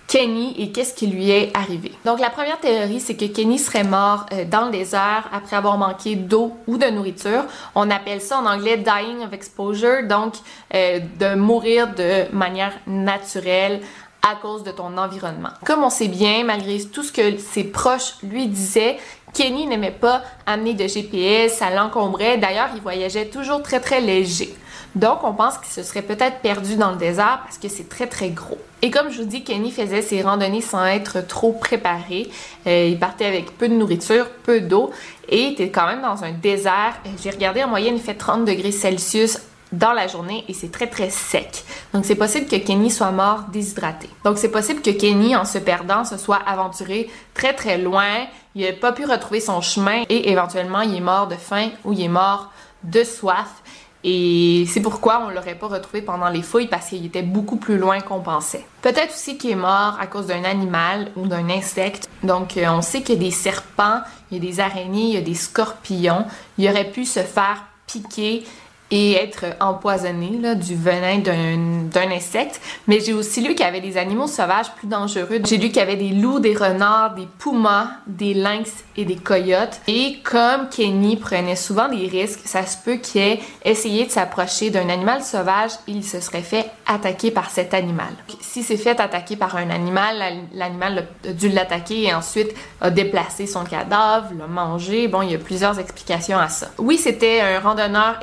Kenny 0.07 0.55
et 0.57 0.71
qu'est-ce 0.71 0.93
qui 0.93 1.07
lui 1.07 1.29
est 1.31 1.55
arrivé. 1.55 1.91
Donc 2.05 2.19
la 2.19 2.29
première 2.29 2.59
théorie, 2.59 3.01
c'est 3.01 3.15
que 3.15 3.25
Kenny 3.25 3.59
serait 3.59 3.83
mort 3.83 4.25
euh, 4.31 4.45
dans 4.45 4.65
le 4.65 4.71
désert 4.71 5.29
après 5.33 5.55
avoir 5.57 5.77
manqué 5.77 6.15
d'eau 6.15 6.53
ou 6.65 6.77
de 6.77 6.85
nourriture. 6.87 7.43
On 7.75 7.89
appelle 7.91 8.21
ça 8.21 8.39
en 8.39 8.45
anglais 8.45 8.77
dying 8.77 9.25
of 9.25 9.33
exposure, 9.33 10.07
donc 10.07 10.35
euh, 10.73 10.99
de 11.19 11.35
mourir 11.35 11.93
de 11.93 12.33
manière 12.33 12.71
naturelle 12.87 13.81
à 14.23 14.35
cause 14.35 14.63
de 14.63 14.71
ton 14.71 14.97
environnement. 14.97 15.49
Comme 15.65 15.83
on 15.83 15.89
sait 15.89 16.07
bien, 16.07 16.43
malgré 16.43 16.79
tout 16.85 17.03
ce 17.03 17.11
que 17.11 17.37
ses 17.37 17.65
proches 17.65 18.15
lui 18.23 18.47
disaient, 18.47 18.97
Kenny 19.33 19.67
n'aimait 19.67 19.91
pas 19.91 20.23
amener 20.45 20.73
de 20.73 20.87
GPS, 20.87 21.57
ça 21.57 21.69
l'encombrait. 21.69 22.37
D'ailleurs, 22.37 22.69
il 22.75 22.81
voyageait 22.81 23.25
toujours 23.25 23.61
très 23.61 23.79
très 23.79 24.01
léger. 24.01 24.55
Donc, 24.95 25.23
on 25.23 25.33
pense 25.33 25.57
qu'il 25.57 25.71
se 25.71 25.83
serait 25.83 26.01
peut-être 26.01 26.39
perdu 26.39 26.75
dans 26.75 26.91
le 26.91 26.97
désert 26.97 27.41
parce 27.43 27.57
que 27.57 27.67
c'est 27.67 27.87
très 27.87 28.07
très 28.07 28.29
gros. 28.29 28.57
Et 28.81 28.91
comme 28.91 29.09
je 29.09 29.21
vous 29.21 29.27
dis, 29.27 29.43
Kenny 29.43 29.71
faisait 29.71 30.01
ses 30.01 30.21
randonnées 30.21 30.61
sans 30.61 30.85
être 30.85 31.25
trop 31.25 31.51
préparé. 31.51 32.29
Euh, 32.67 32.87
il 32.89 32.99
partait 32.99 33.25
avec 33.25 33.57
peu 33.57 33.67
de 33.67 33.73
nourriture, 33.73 34.29
peu 34.43 34.61
d'eau 34.61 34.91
et 35.29 35.49
était 35.49 35.69
quand 35.69 35.87
même 35.87 36.01
dans 36.01 36.23
un 36.23 36.31
désert. 36.31 36.99
J'ai 37.21 37.31
regardé 37.31 37.63
en 37.63 37.67
moyenne, 37.67 37.95
il 37.95 38.01
fait 38.01 38.13
30 38.13 38.45
degrés 38.45 38.71
Celsius 38.71 39.39
dans 39.71 39.93
la 39.93 40.07
journée 40.07 40.45
et 40.47 40.53
c'est 40.53 40.71
très 40.71 40.87
très 40.87 41.09
sec. 41.09 41.63
Donc 41.93 42.05
c'est 42.05 42.15
possible 42.15 42.47
que 42.47 42.55
Kenny 42.55 42.89
soit 42.89 43.11
mort 43.11 43.45
déshydraté. 43.51 44.09
Donc 44.23 44.37
c'est 44.37 44.51
possible 44.51 44.81
que 44.81 44.91
Kenny, 44.91 45.35
en 45.35 45.45
se 45.45 45.57
perdant, 45.57 46.05
se 46.05 46.17
soit 46.17 46.39
aventuré 46.45 47.09
très 47.33 47.53
très 47.53 47.77
loin. 47.77 48.25
Il 48.55 48.65
n'a 48.65 48.73
pas 48.73 48.91
pu 48.91 49.05
retrouver 49.05 49.39
son 49.39 49.61
chemin 49.61 50.03
et 50.09 50.31
éventuellement 50.31 50.81
il 50.81 50.95
est 50.95 51.01
mort 51.01 51.27
de 51.27 51.35
faim 51.35 51.69
ou 51.83 51.93
il 51.93 52.01
est 52.01 52.07
mort 52.07 52.51
de 52.83 53.03
soif. 53.03 53.61
Et 54.09 54.65
c'est 54.67 54.79
pourquoi 54.79 55.25
on 55.27 55.31
l'aurait 55.31 55.55
pas 55.55 55.67
retrouvé 55.67 56.01
pendant 56.01 56.29
les 56.29 56.41
fouilles 56.41 56.67
parce 56.67 56.87
qu'il 56.87 57.05
était 57.05 57.23
beaucoup 57.23 57.57
plus 57.57 57.77
loin 57.77 57.99
qu'on 57.99 58.21
pensait. 58.21 58.65
Peut-être 58.81 59.13
aussi 59.13 59.37
qu'il 59.37 59.49
est 59.49 59.55
mort 59.55 59.97
à 59.99 60.07
cause 60.07 60.27
d'un 60.27 60.45
animal 60.45 61.11
ou 61.17 61.27
d'un 61.27 61.49
insecte. 61.49 62.09
Donc 62.23 62.55
euh, 62.55 62.69
on 62.69 62.81
sait 62.81 63.01
qu'il 63.01 63.15
y 63.15 63.17
a 63.17 63.21
des 63.21 63.31
serpents, 63.31 63.99
il 64.31 64.37
y 64.37 64.47
a 64.47 64.49
des 64.49 64.61
araignées, 64.61 65.07
il 65.07 65.13
y 65.15 65.17
a 65.17 65.21
des 65.21 65.33
scorpions. 65.33 66.23
Il 66.57 66.69
aurait 66.69 66.89
pu 66.89 67.03
se 67.03 67.19
faire 67.19 67.65
piquer 67.85 68.45
et 68.91 69.13
être 69.13 69.45
empoisonné 69.59 70.55
du 70.55 70.75
venin 70.75 71.19
d'un 71.19 72.11
insecte. 72.11 72.61
Mais 72.87 72.99
j'ai 72.99 73.13
aussi 73.13 73.41
lu 73.41 73.49
qu'il 73.49 73.65
y 73.65 73.69
avait 73.69 73.81
des 73.81 73.97
animaux 73.97 74.27
sauvages 74.27 74.71
plus 74.73 74.87
dangereux. 74.87 75.39
J'ai 75.45 75.57
lu 75.57 75.67
qu'il 75.67 75.77
y 75.77 75.79
avait 75.79 75.95
des 75.95 76.09
loups, 76.09 76.39
des 76.39 76.55
renards, 76.55 77.15
des 77.15 77.27
pumas, 77.39 77.89
des 78.07 78.33
lynx 78.33 78.83
et 78.95 79.05
des 79.05 79.15
coyotes. 79.15 79.81
Et 79.87 80.17
comme 80.23 80.69
Kenny 80.69 81.17
prenait 81.17 81.55
souvent 81.55 81.89
des 81.89 82.07
risques, 82.07 82.41
ça 82.45 82.65
se 82.65 82.77
peut 82.77 82.95
qu'il 82.95 83.21
ait 83.21 83.39
essayé 83.65 84.05
de 84.05 84.11
s'approcher 84.11 84.69
d'un 84.69 84.89
animal 84.89 85.23
sauvage 85.23 85.71
et 85.87 85.91
il 85.91 86.03
se 86.03 86.19
serait 86.19 86.41
fait 86.41 86.69
attaquer 86.85 87.31
par 87.31 87.49
cet 87.49 87.73
animal. 87.73 88.07
Si 88.41 88.63
c'est 88.63 88.77
fait 88.77 88.99
attaquer 88.99 89.35
par 89.35 89.55
un 89.55 89.69
animal, 89.69 90.23
l'animal 90.53 91.07
a 91.27 91.33
dû 91.33 91.49
l'attaquer 91.49 92.03
et 92.03 92.13
ensuite 92.13 92.53
a 92.81 92.89
déplacé 92.89 93.47
son 93.47 93.63
cadavre, 93.63 94.29
l'a 94.37 94.47
mangé. 94.47 95.07
Bon, 95.07 95.21
il 95.21 95.31
y 95.31 95.35
a 95.35 95.39
plusieurs 95.39 95.79
explications 95.79 96.37
à 96.37 96.49
ça. 96.49 96.69
Oui, 96.77 96.97
c'était 96.97 97.41
un 97.41 97.59
randonneur 97.59 98.17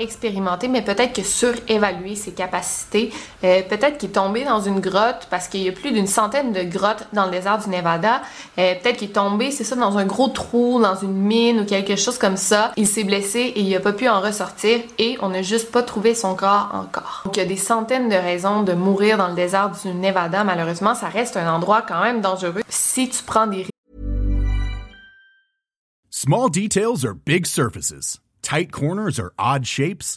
mais 0.69 0.83
peut-être 0.83 1.13
que 1.13 1.23
surévaluer 1.23 2.17
ses 2.17 2.33
capacités. 2.33 3.13
Euh, 3.43 3.63
peut-être 3.63 3.99
qu'il 3.99 4.11
est 4.11 4.13
tombé 4.13 4.45
dans 4.45 4.61
une 4.61 4.81
grotte 4.81 5.27
parce 5.31 5.49
qu'il 5.49 5.63
y 5.63 5.69
a 5.69 5.73
plus 5.73 5.93
d'une 5.93 6.07
centaine 6.07 6.53
de 6.53 6.63
grottes 6.63 7.07
dans 7.13 7.27
le 7.27 7.31
désert 7.31 7.59
du 7.59 7.71
Nevada. 7.71 8.23
Euh, 8.59 8.75
peut-être 8.75 8.99
qu'il 8.99 9.11
est 9.11 9.13
tombé, 9.13 9.51
c'est 9.51 9.65
ça, 9.65 9.77
dans 9.77 9.99
un 9.99 10.07
gros 10.07 10.29
trou, 10.29 10.81
dans 10.81 10.97
une 10.97 11.13
mine 11.13 11.61
ou 11.61 11.65
quelque 11.65 11.97
chose 11.97 12.19
comme 12.19 12.37
ça. 12.37 12.73
Il 12.77 12.87
s'est 12.87 13.05
blessé 13.05 13.41
et 13.41 13.61
il 13.61 13.75
a 13.75 13.81
pas 13.81 13.93
pu 13.93 14.09
en 14.09 14.21
ressortir 14.21 14.81
et 14.99 15.17
on 15.21 15.29
n'a 15.29 15.43
juste 15.43 15.71
pas 15.71 15.83
trouvé 15.83 16.15
son 16.15 16.35
corps 16.35 16.71
encore. 16.73 17.23
Donc 17.25 17.37
il 17.37 17.41
y 17.41 17.43
a 17.43 17.49
des 17.49 17.57
centaines 17.57 18.09
de 18.09 18.17
raisons 18.17 18.63
de 18.63 18.73
mourir 18.73 19.19
dans 19.19 19.29
le 19.29 19.35
désert 19.35 19.71
du 19.71 19.93
Nevada. 19.93 20.45
Malheureusement, 20.45 20.95
ça 20.95 21.09
reste 21.09 21.37
un 21.37 21.53
endroit 21.53 21.83
quand 21.83 22.03
même 22.03 22.21
dangereux 22.21 22.63
si 22.69 23.09
tu 23.09 23.23
prends 23.23 23.47
des 23.47 23.67
Small 26.11 26.49
details 26.49 27.05
are 27.05 27.13
big 27.13 27.45
surfaces. 27.45 28.19
Tight 28.41 28.73
corners 28.73 29.19
are 29.19 29.35
odd 29.39 29.67
shapes. 29.67 30.17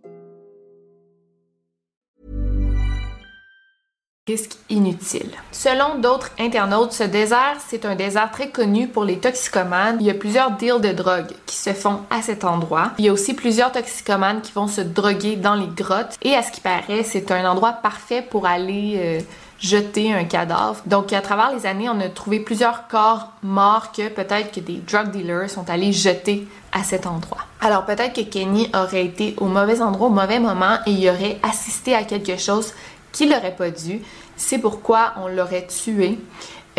risque 4.31 4.57
inutile. 4.69 5.31
Selon 5.51 5.99
d'autres 5.99 6.31
internautes, 6.39 6.93
ce 6.93 7.03
désert, 7.03 7.57
c'est 7.67 7.85
un 7.85 7.95
désert 7.95 8.31
très 8.31 8.49
connu 8.49 8.87
pour 8.87 9.03
les 9.03 9.17
toxicomanes. 9.17 9.97
Il 9.99 10.05
y 10.05 10.09
a 10.09 10.13
plusieurs 10.13 10.51
deals 10.51 10.81
de 10.81 10.93
drogue 10.93 11.31
qui 11.45 11.55
se 11.55 11.73
font 11.73 11.99
à 12.09 12.21
cet 12.21 12.45
endroit. 12.45 12.91
Il 12.97 13.05
y 13.05 13.09
a 13.09 13.13
aussi 13.13 13.33
plusieurs 13.33 13.71
toxicomanes 13.71 14.41
qui 14.41 14.53
vont 14.53 14.67
se 14.67 14.81
droguer 14.81 15.35
dans 15.35 15.55
les 15.55 15.67
grottes. 15.67 16.15
Et 16.21 16.33
à 16.33 16.43
ce 16.43 16.51
qui 16.51 16.61
paraît, 16.61 17.03
c'est 17.03 17.31
un 17.31 17.49
endroit 17.49 17.73
parfait 17.73 18.21
pour 18.21 18.45
aller... 18.45 18.93
Euh, 18.97 19.19
jeter 19.61 20.11
un 20.11 20.23
cadavre. 20.23 20.81
Donc, 20.87 21.13
à 21.13 21.21
travers 21.21 21.53
les 21.53 21.67
années, 21.67 21.87
on 21.87 21.99
a 21.99 22.09
trouvé 22.09 22.39
plusieurs 22.39 22.87
corps 22.87 23.31
morts 23.43 23.91
que 23.91 24.09
peut-être 24.09 24.51
que 24.51 24.59
des 24.59 24.81
drug 24.91 25.11
dealers 25.11 25.51
sont 25.51 25.69
allés 25.69 25.93
jeter 25.93 26.47
à 26.71 26.83
cet 26.83 27.05
endroit. 27.05 27.45
Alors, 27.61 27.85
peut-être 27.85 28.13
que 28.13 28.27
Kenny 28.27 28.71
aurait 28.73 29.05
été 29.05 29.35
au 29.37 29.45
mauvais 29.45 29.81
endroit 29.81 30.07
au 30.07 30.11
mauvais 30.11 30.39
moment 30.39 30.79
et 30.87 30.91
il 30.91 31.09
aurait 31.09 31.37
assisté 31.43 31.93
à 31.93 32.03
quelque 32.03 32.37
chose 32.37 32.73
qu'il 33.11 33.29
n'aurait 33.29 33.55
pas 33.55 33.69
dû. 33.69 34.01
C'est 34.35 34.57
pourquoi 34.57 35.13
on 35.17 35.27
l'aurait 35.27 35.67
tué. 35.67 36.17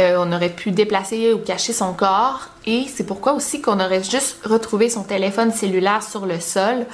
Euh, 0.01 0.17
on 0.19 0.33
aurait 0.33 0.49
pu 0.49 0.71
déplacer 0.71 1.35
ou 1.35 1.39
cacher 1.39 1.75
son 1.75 1.93
corps 1.93 2.49
et 2.65 2.87
c'est 2.93 3.05
pourquoi 3.05 3.35
aussi 3.35 3.61
qu'on 3.61 3.79
aurait 3.79 4.03
juste 4.03 4.39
retrouvé 4.45 4.89
son 4.89 5.03
téléphone 5.03 5.53
cellulaire 5.53 6.03
sur 6.03 6.25
le 6.25 6.41
sol. 6.41 6.87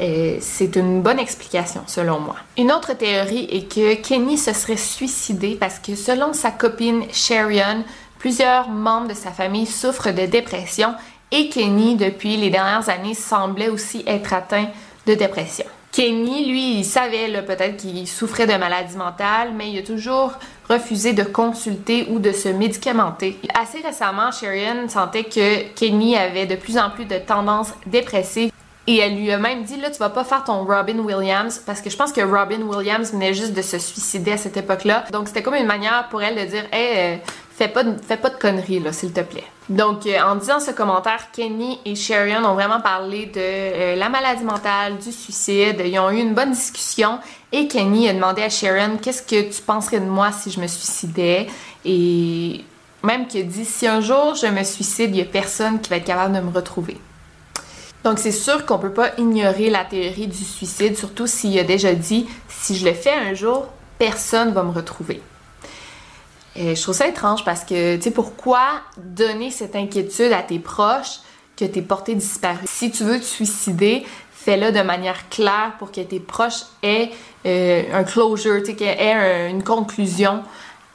Euh, 0.00 0.38
c'est 0.40 0.74
une 0.74 1.02
bonne 1.02 1.20
explication 1.20 1.82
selon 1.86 2.18
moi. 2.18 2.34
Une 2.58 2.72
autre 2.72 2.94
théorie 2.94 3.46
est 3.50 3.72
que 3.72 3.94
Kenny 3.94 4.38
se 4.38 4.52
serait 4.52 4.76
suicidé 4.76 5.54
parce 5.54 5.78
que 5.78 5.94
selon 5.94 6.32
sa 6.32 6.50
copine 6.50 7.04
Sherion, 7.12 7.84
plusieurs 8.18 8.68
membres 8.68 9.08
de 9.08 9.14
sa 9.14 9.30
famille 9.30 9.66
souffrent 9.66 10.12
de 10.12 10.26
dépression 10.26 10.94
et 11.30 11.48
Kenny, 11.48 11.96
depuis 11.96 12.36
les 12.36 12.50
dernières 12.50 12.88
années, 12.88 13.14
semblait 13.14 13.68
aussi 13.68 14.02
être 14.06 14.32
atteint 14.32 14.66
de 15.06 15.14
dépression. 15.14 15.64
Kenny, 15.92 16.46
lui, 16.46 16.78
il 16.78 16.84
savait 16.84 17.42
peut-être 17.42 17.76
qu'il 17.76 18.08
souffrait 18.08 18.46
de 18.46 18.54
maladie 18.54 18.96
mentale, 18.96 19.52
mais 19.54 19.70
il 19.70 19.78
a 19.78 19.82
toujours 19.82 20.32
refusé 20.70 21.12
de 21.12 21.22
consulter 21.22 22.06
ou 22.08 22.18
de 22.18 22.32
se 22.32 22.48
médicamenter. 22.48 23.38
Assez 23.52 23.80
récemment, 23.82 24.32
Sherian 24.32 24.88
sentait 24.88 25.24
que 25.24 25.68
Kenny 25.74 26.16
avait 26.16 26.46
de 26.46 26.56
plus 26.56 26.78
en 26.78 26.88
plus 26.88 27.04
de 27.04 27.18
tendances 27.18 27.74
dépressives 27.86 28.50
et 28.86 28.96
elle 28.98 29.16
lui 29.16 29.30
a 29.30 29.38
même 29.38 29.62
dit 29.62 29.76
là 29.76 29.90
tu 29.90 29.98
vas 29.98 30.08
pas 30.08 30.24
faire 30.24 30.42
ton 30.42 30.64
Robin 30.64 30.98
Williams 30.98 31.62
parce 31.64 31.80
que 31.80 31.88
je 31.88 31.96
pense 31.96 32.10
que 32.10 32.20
Robin 32.20 32.62
Williams 32.62 33.12
venait 33.12 33.32
juste 33.32 33.52
de 33.52 33.62
se 33.62 33.78
suicider 33.78 34.32
à 34.32 34.36
cette 34.36 34.56
époque-là. 34.56 35.04
Donc 35.12 35.28
c'était 35.28 35.42
comme 35.42 35.54
une 35.54 35.66
manière 35.66 36.08
pour 36.10 36.20
elle 36.22 36.34
de 36.34 36.50
dire 36.50 36.64
hey, 36.72 37.14
euh, 37.14 37.16
fais 37.62 37.68
pas 37.68 37.84
de, 37.84 37.96
fais 38.02 38.16
pas 38.16 38.30
de 38.30 38.36
conneries 38.36 38.82
s'il 38.92 39.12
te 39.12 39.20
plaît. 39.20 39.44
Donc 39.68 40.06
euh, 40.06 40.20
en 40.20 40.34
disant 40.36 40.58
ce 40.58 40.72
commentaire, 40.72 41.30
Kenny 41.32 41.78
et 41.84 41.94
Sharon 41.94 42.44
ont 42.44 42.54
vraiment 42.54 42.80
parlé 42.80 43.26
de 43.26 43.38
euh, 43.38 43.96
la 43.96 44.08
maladie 44.08 44.44
mentale, 44.44 44.98
du 44.98 45.12
suicide. 45.12 45.80
Ils 45.84 45.98
ont 45.98 46.10
eu 46.10 46.18
une 46.18 46.34
bonne 46.34 46.50
discussion 46.50 47.20
et 47.52 47.68
Kenny 47.68 48.08
a 48.08 48.14
demandé 48.14 48.42
à 48.42 48.48
Sharon 48.48 48.96
qu'est-ce 49.00 49.22
que 49.22 49.48
tu 49.50 49.62
penserais 49.62 50.00
de 50.00 50.06
moi 50.06 50.32
si 50.32 50.50
je 50.50 50.60
me 50.60 50.66
suicidais? 50.66 51.46
Et 51.84 52.64
même 53.04 53.26
qu'il 53.28 53.42
a 53.42 53.44
dit 53.44 53.64
si 53.64 53.86
un 53.86 54.00
jour 54.00 54.34
je 54.34 54.46
me 54.46 54.64
suicide, 54.64 55.10
il 55.10 55.18
y 55.18 55.22
a 55.22 55.26
personne 55.26 55.80
qui 55.80 55.90
va 55.90 55.96
être 55.96 56.04
capable 56.04 56.34
de 56.34 56.40
me 56.40 56.52
retrouver. 56.52 56.96
Donc 58.02 58.18
c'est 58.18 58.32
sûr 58.32 58.66
qu'on 58.66 58.80
peut 58.80 58.92
pas 58.92 59.10
ignorer 59.18 59.70
la 59.70 59.84
théorie 59.84 60.26
du 60.26 60.44
suicide, 60.44 60.98
surtout 60.98 61.28
s'il 61.28 61.56
a 61.60 61.62
déjà 61.62 61.94
dit 61.94 62.26
si 62.48 62.74
je 62.74 62.84
le 62.84 62.94
fais 62.94 63.14
un 63.14 63.34
jour, 63.34 63.68
personne 63.98 64.52
va 64.52 64.64
me 64.64 64.72
retrouver. 64.72 65.22
Et 66.54 66.74
je 66.76 66.82
trouve 66.82 66.94
ça 66.94 67.06
étrange 67.06 67.44
parce 67.44 67.64
que, 67.64 67.96
tu 67.96 68.02
sais, 68.02 68.10
pourquoi 68.10 68.80
donner 68.96 69.50
cette 69.50 69.74
inquiétude 69.74 70.32
à 70.32 70.42
tes 70.42 70.58
proches 70.58 71.20
que 71.56 71.64
t'es 71.64 71.82
porté 71.82 72.14
disparu? 72.14 72.64
Si 72.66 72.90
tu 72.90 73.04
veux 73.04 73.18
te 73.18 73.24
suicider, 73.24 74.04
fais-le 74.32 74.72
de 74.72 74.82
manière 74.82 75.28
claire 75.28 75.72
pour 75.78 75.90
que 75.90 76.00
tes 76.00 76.20
proches 76.20 76.64
aient 76.82 77.10
euh, 77.46 77.82
un 77.94 78.04
closure, 78.04 78.62
tu 78.62 78.76
sais, 78.76 78.84
aient 78.84 79.50
une 79.50 79.64
conclusion 79.64 80.42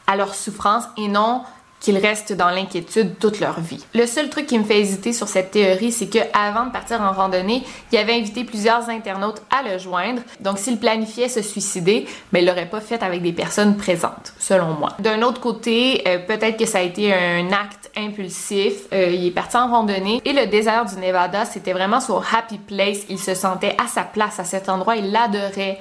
à 0.05 0.15
leur 0.15 0.35
souffrance 0.35 0.85
et 0.97 1.07
non 1.07 1.43
qu'ils 1.79 1.97
restent 1.97 2.33
dans 2.33 2.49
l'inquiétude 2.49 3.19
toute 3.19 3.39
leur 3.39 3.59
vie. 3.59 3.83
Le 3.93 4.05
seul 4.05 4.29
truc 4.29 4.47
qui 4.47 4.57
me 4.57 4.63
fait 4.63 4.79
hésiter 4.79 5.13
sur 5.13 5.27
cette 5.27 5.51
théorie, 5.51 5.91
c'est 5.91 6.07
que 6.07 6.19
avant 6.33 6.65
de 6.65 6.71
partir 6.71 7.01
en 7.01 7.11
randonnée, 7.11 7.63
il 7.91 7.97
avait 7.97 8.13
invité 8.13 8.43
plusieurs 8.43 8.89
internautes 8.89 9.41
à 9.51 9.63
le 9.63 9.77
joindre. 9.77 10.21
Donc 10.39 10.57
s'il 10.57 10.79
planifiait 10.79 11.29
se 11.29 11.41
suicider, 11.41 12.07
mais 12.31 12.41
il 12.41 12.47
l'aurait 12.47 12.69
pas 12.69 12.81
fait 12.81 13.03
avec 13.03 13.21
des 13.21 13.31
personnes 13.31 13.77
présentes, 13.77 14.33
selon 14.39 14.73
moi. 14.73 14.93
D'un 14.99 15.21
autre 15.21 15.39
côté, 15.39 16.03
euh, 16.07 16.19
peut-être 16.19 16.57
que 16.57 16.65
ça 16.65 16.79
a 16.79 16.81
été 16.81 17.13
un 17.13 17.51
acte 17.51 17.91
impulsif. 17.95 18.73
Euh, 18.93 19.11
il 19.11 19.27
est 19.27 19.31
parti 19.31 19.57
en 19.57 19.69
randonnée 19.69 20.21
et 20.25 20.33
le 20.33 20.47
désert 20.47 20.85
du 20.85 20.95
Nevada, 20.95 21.45
c'était 21.45 21.73
vraiment 21.73 21.99
son 21.99 22.17
happy 22.19 22.57
place. 22.57 22.99
Il 23.09 23.19
se 23.19 23.35
sentait 23.35 23.75
à 23.83 23.87
sa 23.87 24.03
place 24.03 24.39
à 24.39 24.43
cet 24.43 24.69
endroit, 24.69 24.95
il 24.95 25.11
l'adorait. 25.11 25.79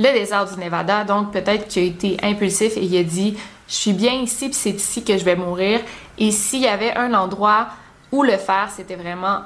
Le 0.00 0.12
désert 0.12 0.46
du 0.46 0.60
Nevada, 0.60 1.02
donc 1.02 1.32
peut-être 1.32 1.66
qu'il 1.66 1.82
a 1.82 1.86
été 1.86 2.16
impulsif 2.22 2.76
et 2.76 2.82
il 2.82 2.96
a 2.96 3.02
dit 3.02 3.36
je 3.68 3.74
suis 3.74 3.92
bien 3.92 4.14
ici, 4.14 4.46
puis 4.46 4.54
c'est 4.54 4.70
ici 4.70 5.04
que 5.04 5.16
je 5.16 5.24
vais 5.24 5.36
mourir. 5.36 5.80
Et 6.16 6.30
s'il 6.30 6.60
y 6.60 6.66
avait 6.66 6.96
un 6.96 7.12
endroit 7.14 7.68
où 8.10 8.22
le 8.22 8.36
faire, 8.38 8.70
c'était 8.74 8.96
vraiment 8.96 9.42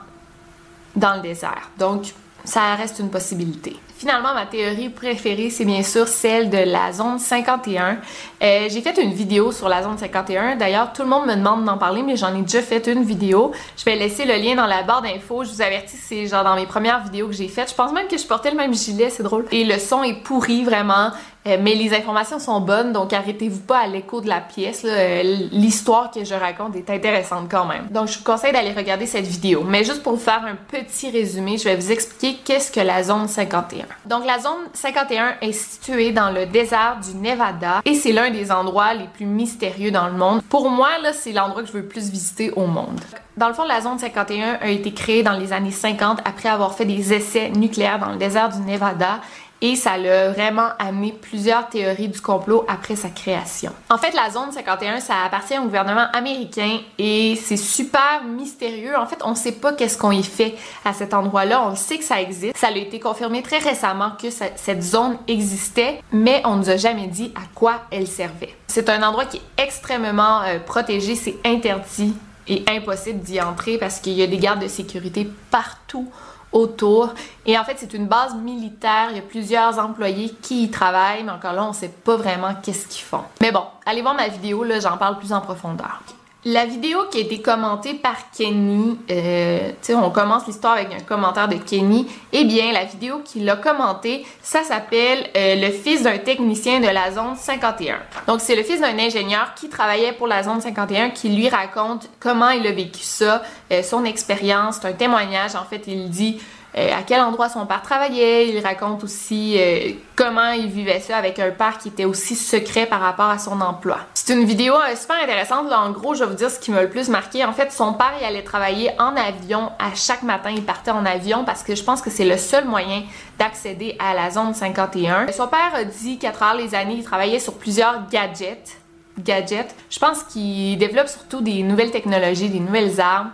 dans 0.94 1.16
le 1.16 1.22
désert. 1.22 1.70
Donc, 1.78 2.14
ça 2.44 2.74
reste 2.76 3.00
une 3.00 3.10
possibilité. 3.10 3.76
Finalement, 4.02 4.34
ma 4.34 4.46
théorie 4.46 4.88
préférée, 4.88 5.48
c'est 5.48 5.64
bien 5.64 5.84
sûr 5.84 6.08
celle 6.08 6.50
de 6.50 6.58
la 6.58 6.90
zone 6.90 7.20
51. 7.20 7.98
Euh, 8.42 8.66
j'ai 8.68 8.80
fait 8.80 9.00
une 9.00 9.12
vidéo 9.12 9.52
sur 9.52 9.68
la 9.68 9.84
zone 9.84 9.96
51. 9.96 10.56
D'ailleurs, 10.56 10.92
tout 10.92 11.02
le 11.02 11.08
monde 11.08 11.28
me 11.28 11.36
demande 11.36 11.64
d'en 11.64 11.78
parler, 11.78 12.02
mais 12.02 12.16
j'en 12.16 12.34
ai 12.34 12.42
déjà 12.42 12.62
fait 12.62 12.84
une 12.88 13.04
vidéo. 13.04 13.52
Je 13.76 13.84
vais 13.84 13.94
laisser 13.94 14.24
le 14.24 14.34
lien 14.42 14.56
dans 14.56 14.66
la 14.66 14.82
barre 14.82 15.02
d'infos. 15.02 15.44
Je 15.44 15.50
vous 15.50 15.62
avertis, 15.62 15.96
c'est 15.96 16.26
genre 16.26 16.42
dans 16.42 16.56
mes 16.56 16.66
premières 16.66 17.04
vidéos 17.04 17.28
que 17.28 17.32
j'ai 17.32 17.46
faites. 17.46 17.70
Je 17.70 17.76
pense 17.76 17.92
même 17.92 18.08
que 18.08 18.18
je 18.18 18.26
portais 18.26 18.50
le 18.50 18.56
même 18.56 18.74
gilet, 18.74 19.08
c'est 19.08 19.22
drôle. 19.22 19.46
Et 19.52 19.62
le 19.62 19.78
son 19.78 20.02
est 20.02 20.14
pourri, 20.14 20.64
vraiment. 20.64 21.12
Euh, 21.46 21.58
mais 21.60 21.74
les 21.74 21.94
informations 21.94 22.38
sont 22.38 22.60
bonnes, 22.60 22.92
donc 22.92 23.12
arrêtez-vous 23.12 23.60
pas 23.60 23.78
à 23.78 23.86
l'écho 23.86 24.20
de 24.20 24.28
la 24.28 24.40
pièce. 24.40 24.82
Euh, 24.84 25.22
l'histoire 25.50 26.10
que 26.10 26.24
je 26.24 26.34
raconte 26.34 26.76
est 26.76 26.88
intéressante 26.90 27.48
quand 27.50 27.66
même. 27.66 27.86
Donc 27.90 28.08
je 28.08 28.18
vous 28.18 28.24
conseille 28.24 28.52
d'aller 28.52 28.72
regarder 28.72 29.06
cette 29.06 29.26
vidéo. 29.26 29.64
Mais 29.64 29.84
juste 29.84 30.02
pour 30.02 30.14
vous 30.14 30.20
faire 30.20 30.44
un 30.44 30.54
petit 30.54 31.10
résumé, 31.10 31.58
je 31.58 31.64
vais 31.64 31.76
vous 31.76 31.90
expliquer 31.90 32.38
qu'est-ce 32.44 32.70
que 32.70 32.80
la 32.80 33.02
zone 33.02 33.26
51. 33.26 33.86
Donc 34.06 34.26
la 34.26 34.38
zone 34.38 34.68
51 34.72 35.36
est 35.40 35.52
située 35.52 36.12
dans 36.12 36.30
le 36.30 36.46
désert 36.46 36.98
du 37.02 37.16
Nevada 37.16 37.80
et 37.84 37.94
c'est 37.94 38.12
l'un 38.12 38.30
des 38.30 38.50
endroits 38.50 38.94
les 38.94 39.06
plus 39.06 39.26
mystérieux 39.26 39.90
dans 39.90 40.06
le 40.06 40.14
monde. 40.14 40.42
Pour 40.48 40.70
moi, 40.70 40.98
là, 41.02 41.12
c'est 41.12 41.32
l'endroit 41.32 41.62
que 41.62 41.68
je 41.68 41.72
veux 41.72 41.80
le 41.80 41.88
plus 41.88 42.10
visiter 42.10 42.50
au 42.50 42.66
monde. 42.66 43.00
Dans 43.36 43.48
le 43.48 43.54
fond, 43.54 43.64
la 43.64 43.80
zone 43.80 43.98
51 43.98 44.58
a 44.60 44.68
été 44.68 44.92
créée 44.92 45.22
dans 45.22 45.32
les 45.32 45.52
années 45.52 45.70
50 45.70 46.20
après 46.24 46.48
avoir 46.48 46.74
fait 46.74 46.84
des 46.84 47.14
essais 47.14 47.50
nucléaires 47.50 47.98
dans 47.98 48.10
le 48.10 48.18
désert 48.18 48.50
du 48.50 48.60
Nevada 48.60 49.20
et 49.62 49.76
ça 49.76 49.96
l'a 49.96 50.30
vraiment 50.30 50.70
amené 50.80 51.12
plusieurs 51.12 51.68
théories 51.68 52.08
du 52.08 52.20
complot 52.20 52.66
après 52.68 52.96
sa 52.96 53.08
création. 53.08 53.72
En 53.88 53.96
fait, 53.96 54.12
la 54.12 54.28
zone 54.28 54.50
51, 54.52 54.98
ça 54.98 55.14
appartient 55.24 55.56
au 55.56 55.62
gouvernement 55.62 56.06
américain 56.12 56.80
et 56.98 57.36
c'est 57.36 57.56
super 57.56 58.24
mystérieux. 58.28 58.98
En 58.98 59.06
fait, 59.06 59.20
on 59.24 59.36
sait 59.36 59.52
pas 59.52 59.72
qu'est-ce 59.72 59.96
qu'on 59.96 60.10
y 60.10 60.24
fait 60.24 60.56
à 60.84 60.92
cet 60.92 61.14
endroit-là. 61.14 61.62
On 61.64 61.76
sait 61.76 61.98
que 61.98 62.04
ça 62.04 62.20
existe. 62.20 62.56
Ça 62.56 62.66
a 62.66 62.70
été 62.72 62.98
confirmé 62.98 63.42
très 63.42 63.58
récemment 63.58 64.12
que 64.20 64.28
cette 64.30 64.82
zone 64.82 65.16
existait, 65.28 66.02
mais 66.10 66.42
on 66.44 66.56
nous 66.56 66.68
a 66.68 66.76
jamais 66.76 67.06
dit 67.06 67.32
à 67.36 67.42
quoi 67.54 67.82
elle 67.92 68.08
servait. 68.08 68.56
C'est 68.66 68.88
un 68.88 69.02
endroit 69.04 69.26
qui 69.26 69.36
est 69.36 69.62
extrêmement 69.62 70.42
euh, 70.42 70.58
protégé, 70.58 71.14
c'est 71.14 71.36
interdit 71.44 72.14
et 72.48 72.64
impossible 72.68 73.20
d'y 73.20 73.40
entrer 73.40 73.78
parce 73.78 74.00
qu'il 74.00 74.14
y 74.14 74.22
a 74.22 74.26
des 74.26 74.38
gardes 74.38 74.62
de 74.62 74.66
sécurité 74.66 75.28
partout 75.52 76.08
autour. 76.52 77.14
Et 77.46 77.58
en 77.58 77.64
fait, 77.64 77.76
c'est 77.78 77.94
une 77.94 78.06
base 78.06 78.34
militaire. 78.34 79.08
Il 79.10 79.16
y 79.16 79.20
a 79.20 79.22
plusieurs 79.22 79.78
employés 79.78 80.34
qui 80.42 80.64
y 80.64 80.70
travaillent, 80.70 81.24
mais 81.24 81.32
encore 81.32 81.52
là, 81.52 81.64
on 81.64 81.72
sait 81.72 81.88
pas 81.88 82.16
vraiment 82.16 82.54
qu'est-ce 82.62 82.86
qu'ils 82.86 83.04
font. 83.04 83.24
Mais 83.40 83.52
bon, 83.52 83.64
allez 83.86 84.02
voir 84.02 84.14
ma 84.14 84.28
vidéo, 84.28 84.64
là, 84.64 84.80
j'en 84.80 84.96
parle 84.96 85.18
plus 85.18 85.32
en 85.32 85.40
profondeur. 85.40 86.00
La 86.44 86.66
vidéo 86.66 87.04
qui 87.08 87.18
a 87.18 87.20
été 87.20 87.40
commentée 87.40 87.94
par 87.94 88.32
Kenny, 88.36 88.98
euh, 89.12 89.70
on 89.90 90.10
commence 90.10 90.44
l'histoire 90.48 90.72
avec 90.72 90.92
un 90.92 91.04
commentaire 91.04 91.46
de 91.46 91.54
Kenny. 91.54 92.08
Eh 92.32 92.42
bien, 92.42 92.72
la 92.72 92.82
vidéo 92.82 93.20
qu'il 93.24 93.48
a 93.48 93.54
commentée, 93.54 94.26
ça 94.42 94.64
s'appelle 94.64 95.30
euh, 95.36 95.54
Le 95.54 95.70
fils 95.70 96.02
d'un 96.02 96.18
technicien 96.18 96.80
de 96.80 96.88
la 96.88 97.12
zone 97.12 97.36
51. 97.36 97.98
Donc, 98.26 98.40
c'est 98.40 98.56
le 98.56 98.64
fils 98.64 98.80
d'un 98.80 98.98
ingénieur 98.98 99.54
qui 99.54 99.68
travaillait 99.68 100.14
pour 100.14 100.26
la 100.26 100.42
zone 100.42 100.60
51 100.60 101.10
qui 101.10 101.28
lui 101.28 101.48
raconte 101.48 102.10
comment 102.18 102.50
il 102.50 102.66
a 102.66 102.72
vécu 102.72 103.02
ça, 103.02 103.42
euh, 103.70 103.84
son 103.84 104.04
expérience. 104.04 104.78
C'est 104.82 104.88
un 104.88 104.94
témoignage. 104.94 105.54
En 105.54 105.64
fait, 105.64 105.84
il 105.86 106.10
dit 106.10 106.40
euh, 106.76 106.90
à 106.96 107.02
quel 107.02 107.20
endroit 107.20 107.48
son 107.48 107.66
père 107.66 107.82
travaillait. 107.82 108.48
Il 108.48 108.64
raconte 108.64 109.04
aussi 109.04 109.56
euh, 109.58 109.92
comment 110.16 110.52
il 110.52 110.68
vivait 110.68 111.00
ça 111.00 111.18
avec 111.18 111.38
un 111.38 111.50
père 111.50 111.76
qui 111.78 111.88
était 111.88 112.06
aussi 112.06 112.34
secret 112.34 112.86
par 112.86 113.00
rapport 113.00 113.28
à 113.28 113.38
son 113.38 113.60
emploi. 113.60 113.98
C'est 114.14 114.32
une 114.32 114.44
vidéo 114.44 114.74
euh, 114.74 114.96
super 114.96 115.16
intéressante. 115.22 115.68
Là, 115.68 115.80
en 115.80 115.90
gros, 115.90 116.14
je 116.14 116.24
vais 116.24 116.30
vous 116.30 116.36
dire 116.36 116.50
ce 116.50 116.58
qui 116.58 116.70
m'a 116.70 116.82
le 116.82 116.88
plus 116.88 117.08
marqué. 117.08 117.44
En 117.44 117.52
fait, 117.52 117.72
son 117.72 117.92
père, 117.92 118.12
allait 118.26 118.42
travailler 118.42 118.90
en 118.98 119.16
avion. 119.16 119.70
À 119.78 119.94
chaque 119.94 120.22
matin, 120.22 120.50
il 120.50 120.64
partait 120.64 120.92
en 120.92 121.04
avion 121.04 121.44
parce 121.44 121.62
que 121.62 121.74
je 121.74 121.82
pense 121.82 122.00
que 122.00 122.10
c'est 122.10 122.24
le 122.24 122.38
seul 122.38 122.64
moyen 122.64 123.02
d'accéder 123.38 123.96
à 123.98 124.14
la 124.14 124.30
zone 124.30 124.54
51. 124.54 125.26
Son 125.32 125.48
père 125.48 125.72
a 125.74 125.84
dit 125.84 126.18
qu'à 126.18 126.30
travers 126.30 126.54
les 126.54 126.74
années, 126.74 126.94
il 126.94 127.04
travaillait 127.04 127.40
sur 127.40 127.54
plusieurs 127.54 128.08
gadgets 128.08 128.78
gadgets. 129.18 129.74
Je 129.90 129.98
pense 129.98 130.22
qu'il 130.24 130.78
développe 130.78 131.08
surtout 131.08 131.40
des 131.40 131.62
nouvelles 131.62 131.90
technologies, 131.90 132.48
des 132.48 132.60
nouvelles 132.60 133.00
armes. 133.00 133.30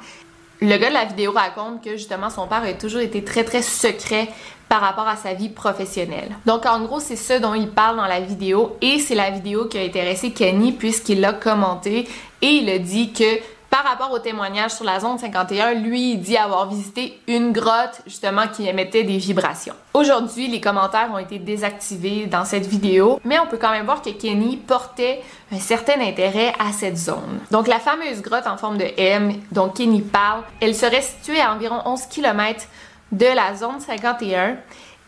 Le 0.61 0.77
gars 0.77 0.88
de 0.88 0.94
la 0.94 1.05
vidéo 1.05 1.31
raconte 1.33 1.85
que 1.85 1.92
justement 1.92 2.31
son 2.31 2.49
père 2.49 2.64
a 2.64 2.73
toujours 2.73 3.01
été 3.01 3.23
très 3.23 3.44
très 3.44 3.62
secret 3.62 4.29
par 4.68 4.81
rapport 4.81 5.07
à 5.07 5.16
sa 5.16 5.33
vie 5.33 5.49
professionnelle. 5.49 6.37
Donc 6.47 6.66
en 6.66 6.81
gros, 6.81 6.99
c'est 6.99 7.16
ce 7.16 7.40
dont 7.40 7.55
il 7.55 7.68
parle 7.68 7.97
dans 7.97 8.07
la 8.07 8.21
vidéo 8.21 8.77
et 8.83 8.99
c'est 8.99 9.14
la 9.14 9.31
vidéo 9.31 9.66
qui 9.66 9.79
a 9.79 9.83
intéressé 9.83 10.33
Kenny 10.33 10.73
puisqu'il 10.73 11.21
l'a 11.21 11.33
commenté 11.33 12.09
et 12.42 12.49
il 12.49 12.68
a 12.68 12.79
dit 12.79 13.12
que 13.12 13.38
par 13.70 13.85
rapport 13.85 14.11
au 14.12 14.18
témoignage 14.18 14.72
sur 14.72 14.85
la 14.85 14.98
zone 14.98 15.18
51, 15.18 15.74
lui, 15.74 16.16
dit 16.16 16.37
avoir 16.37 16.68
visité 16.68 17.20
une 17.26 17.52
grotte 17.52 18.00
justement 18.07 18.48
qui 18.48 18.66
émettait 18.66 19.04
des 19.04 19.18
vibrations. 19.18 19.74
Aujourd'hui, 19.94 20.48
les 20.48 20.61
commentaires 20.61 21.11
ont 21.12 21.18
été 21.18 21.38
désactivés 21.38 22.26
dans 22.26 22.44
cette 22.44 22.66
vidéo, 22.66 23.20
mais 23.24 23.38
on 23.38 23.46
peut 23.46 23.59
quand 23.59 23.70
même 23.70 23.85
voir 23.85 24.00
que 24.00 24.11
Kenny 24.11 24.57
portait 24.57 25.22
un 25.52 25.59
certain 25.59 26.00
intérêt 26.00 26.54
à 26.59 26.72
cette 26.72 26.96
zone. 26.96 27.40
Donc 27.50 27.68
la 27.68 27.78
fameuse 27.78 28.22
grotte 28.22 28.46
en 28.46 28.57
forme 28.57 28.78
de 28.78 28.87
M 28.96 29.35
dont 29.52 29.68
Kenny 29.68 30.00
parle, 30.00 30.42
elle 30.61 30.74
serait 30.74 31.02
située 31.02 31.40
à 31.40 31.52
environ 31.54 31.83
11 31.85 32.07
km 32.07 32.64
de 33.12 33.26
la 33.26 33.54
zone 33.54 33.81
51 33.81 34.57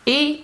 et 0.05 0.43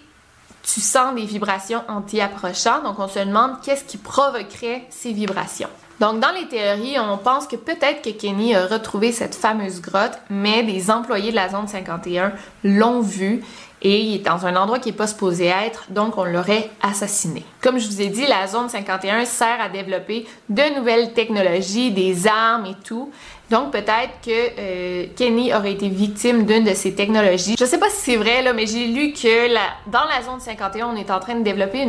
tu 0.64 0.82
sens 0.82 1.16
des 1.16 1.26
vibrations 1.26 1.84
en 1.88 2.02
t'y 2.02 2.20
approchant, 2.20 2.84
donc 2.84 3.00
on 3.00 3.08
se 3.08 3.20
demande 3.20 3.62
qu'est-ce 3.64 3.86
qui 3.86 3.98
provoquerait 3.98 4.86
ces 4.90 5.14
vibrations. 5.14 5.70
Donc, 6.00 6.20
dans 6.20 6.32
les 6.32 6.48
théories, 6.48 6.98
on 7.00 7.18
pense 7.18 7.48
que 7.48 7.56
peut-être 7.56 8.04
que 8.04 8.10
Kenny 8.10 8.56
a 8.56 8.68
retrouvé 8.68 9.12
cette 9.12 9.34
fameuse 9.34 9.82
grotte, 9.82 10.20
mais 10.30 10.64
des 10.64 10.92
employés 10.92 11.32
de 11.32 11.36
la 11.36 11.50
zone 11.50 11.68
51 11.68 12.34
l'ont 12.64 13.02
vu 13.02 13.44
et 13.82 14.00
il 14.00 14.16
est 14.16 14.20
dans 14.20 14.46
un 14.46 14.56
endroit 14.56 14.80
qui 14.80 14.90
n'est 14.90 14.96
pas 14.96 15.08
supposé 15.08 15.46
être, 15.46 15.86
donc 15.90 16.18
on 16.18 16.24
l'aurait 16.24 16.70
assassiné. 16.82 17.46
Comme 17.62 17.78
je 17.78 17.88
vous 17.88 18.02
ai 18.02 18.08
dit, 18.08 18.26
la 18.26 18.48
zone 18.48 18.70
51 18.70 19.26
sert 19.26 19.62
à 19.62 19.70
développer 19.70 20.26
de 20.50 20.76
nouvelles 20.76 21.14
technologies, 21.14 21.92
des 21.92 22.28
armes 22.28 22.66
et 22.66 22.76
tout. 22.84 23.12
Donc 23.52 23.72
peut-être 23.72 24.20
que 24.26 24.32
euh, 24.32 25.06
Kenny 25.16 25.54
aurait 25.54 25.74
été 25.74 25.90
victime 25.90 26.46
d'une 26.46 26.64
de 26.64 26.74
ces 26.74 26.96
technologies. 26.96 27.56
Je 27.58 27.66
sais 27.66 27.78
pas 27.78 27.90
si 27.90 28.12
c'est 28.12 28.18
vrai 28.18 28.42
là, 28.42 28.54
mais 28.54 28.66
j'ai 28.66 28.88
lu 28.88 29.14
que 29.14 29.48
dans 29.90 30.06
la 30.06 30.24
zone 30.24 30.40
51, 30.40 30.88
on 30.88 30.96
est 30.96 31.12
en 31.12 31.20
train 31.20 31.36
de 31.36 31.44
développer 31.44 31.86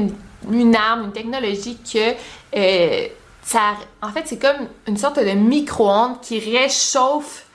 une, 0.50 0.76
arme, 0.76 1.06
une 1.06 1.12
technologie 1.12 1.78
que 1.90 2.14
euh, 2.54 3.06
en 3.54 4.12
fait, 4.12 4.22
c'est 4.26 4.38
comme 4.38 4.68
une 4.86 4.96
sorte 4.96 5.18
de 5.18 5.30
micro-ondes 5.30 6.20
qui 6.20 6.38
réchauffe 6.38 7.46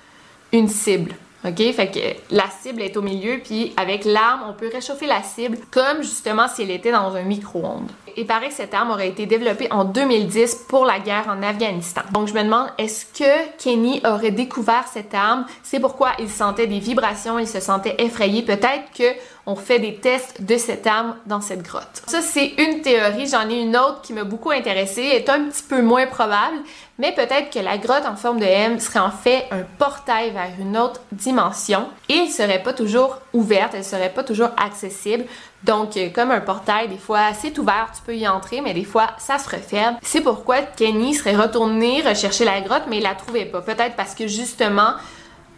une 0.52 0.68
cible. 0.68 1.16
OK? 1.46 1.58
Fait 1.74 1.92
que 1.92 2.36
la 2.36 2.46
cible 2.62 2.82
est 2.82 2.96
au 2.96 3.02
milieu, 3.02 3.40
puis 3.44 3.74
avec 3.76 4.06
l'arme, 4.06 4.44
on 4.50 4.54
peut 4.54 4.70
réchauffer 4.72 5.08
la 5.08 5.22
cible 5.24 5.58
comme 5.72 6.02
justement 6.02 6.48
si 6.48 6.64
elle 6.64 6.72
était 6.72 6.92
dans 6.92 7.14
un 7.16 7.24
micro-ondes. 7.24 7.92
Il 8.16 8.26
paraît 8.26 8.50
que 8.50 8.54
cette 8.54 8.74
arme 8.74 8.92
aurait 8.92 9.10
été 9.10 9.26
développée 9.26 9.68
en 9.72 9.86
2010 9.86 10.66
pour 10.70 10.86
la 10.86 11.00
guerre 11.00 11.28
en 11.28 11.42
Afghanistan. 11.42 12.02
Donc 12.12 12.28
je 12.28 12.34
me 12.34 12.44
demande, 12.44 12.68
est-ce 12.78 13.06
que 13.06 13.58
Kenny 13.58 14.02
aurait 14.06 14.32
découvert 14.32 14.86
cette 14.88 15.14
arme? 15.14 15.46
C'est 15.64 15.80
pourquoi 15.80 16.12
il 16.20 16.30
sentait 16.30 16.68
des 16.68 16.80
vibrations, 16.80 17.40
il 17.40 17.48
se 17.48 17.60
sentait 17.60 17.96
effrayé. 17.98 18.44
Peut-être 18.44 18.92
que 18.96 19.04
on 19.46 19.56
fait 19.56 19.80
des 19.80 19.96
tests 19.96 20.42
de 20.42 20.58
cette 20.58 20.88
arme 20.88 21.16
dans 21.26 21.42
cette 21.42 21.64
grotte. 21.64 22.02
Ça, 22.08 22.22
c'est 22.22 22.54
une 22.58 22.82
théorie. 22.82 23.28
J'en 23.28 23.50
ai 23.50 23.62
une 23.62 23.76
autre 23.76 24.02
qui 24.02 24.14
m'a 24.14 24.24
beaucoup 24.24 24.52
intéressée, 24.52 25.02
est 25.02 25.30
un 25.30 25.50
petit 25.50 25.64
peu 25.64 25.82
moins 25.82 26.08
probable, 26.08 26.58
mais 26.98 27.12
peut-être 27.12 27.50
que 27.50 27.60
la 27.60 27.78
grotte 27.78 28.06
en 28.06 28.16
forme 28.16 28.40
de 28.40 28.46
M 28.46 28.80
serait 28.80 29.00
en 29.00 29.12
fait 29.12 29.46
un 29.52 29.64
portail 29.78 30.32
vers 30.32 30.50
une 30.60 30.78
autre 30.78 31.02
dimension 31.12 31.90
et 32.08 32.20
elle 32.20 32.30
serait 32.30 32.64
pas 32.64 32.74
toujours 32.74 33.18
ouverte, 33.34 33.74
elle 33.74 33.84
serait 33.84 34.12
pas 34.12 34.24
toujours 34.24 34.50
accessible. 34.58 35.26
Donc, 35.64 35.98
euh, 35.98 36.10
comme 36.10 36.32
un 36.32 36.42
portail, 36.42 36.90
des 36.90 36.98
fois 36.98 37.34
c'est 37.34 37.58
ouvert, 37.58 37.90
tu 37.96 38.02
peux 38.06 38.16
y 38.16 38.28
entrer, 38.28 38.62
mais 38.62 38.74
des 38.74 38.84
fois 38.84 39.12
ça 39.18 39.40
se 39.40 39.50
referme. 39.50 39.98
C'est 40.04 40.22
pourquoi 40.22 40.62
Kenny 40.62 41.16
serait 41.16 41.36
retourné 41.36 42.02
rechercher 42.02 42.46
la 42.46 42.62
grotte, 42.62 42.84
mais 42.88 42.98
il 42.98 43.04
la 43.04 43.16
trouvait 43.16 43.46
pas. 43.46 43.62
Peut-être 43.62 43.96
parce 43.96 44.14
que 44.14 44.28
justement, 44.28 44.94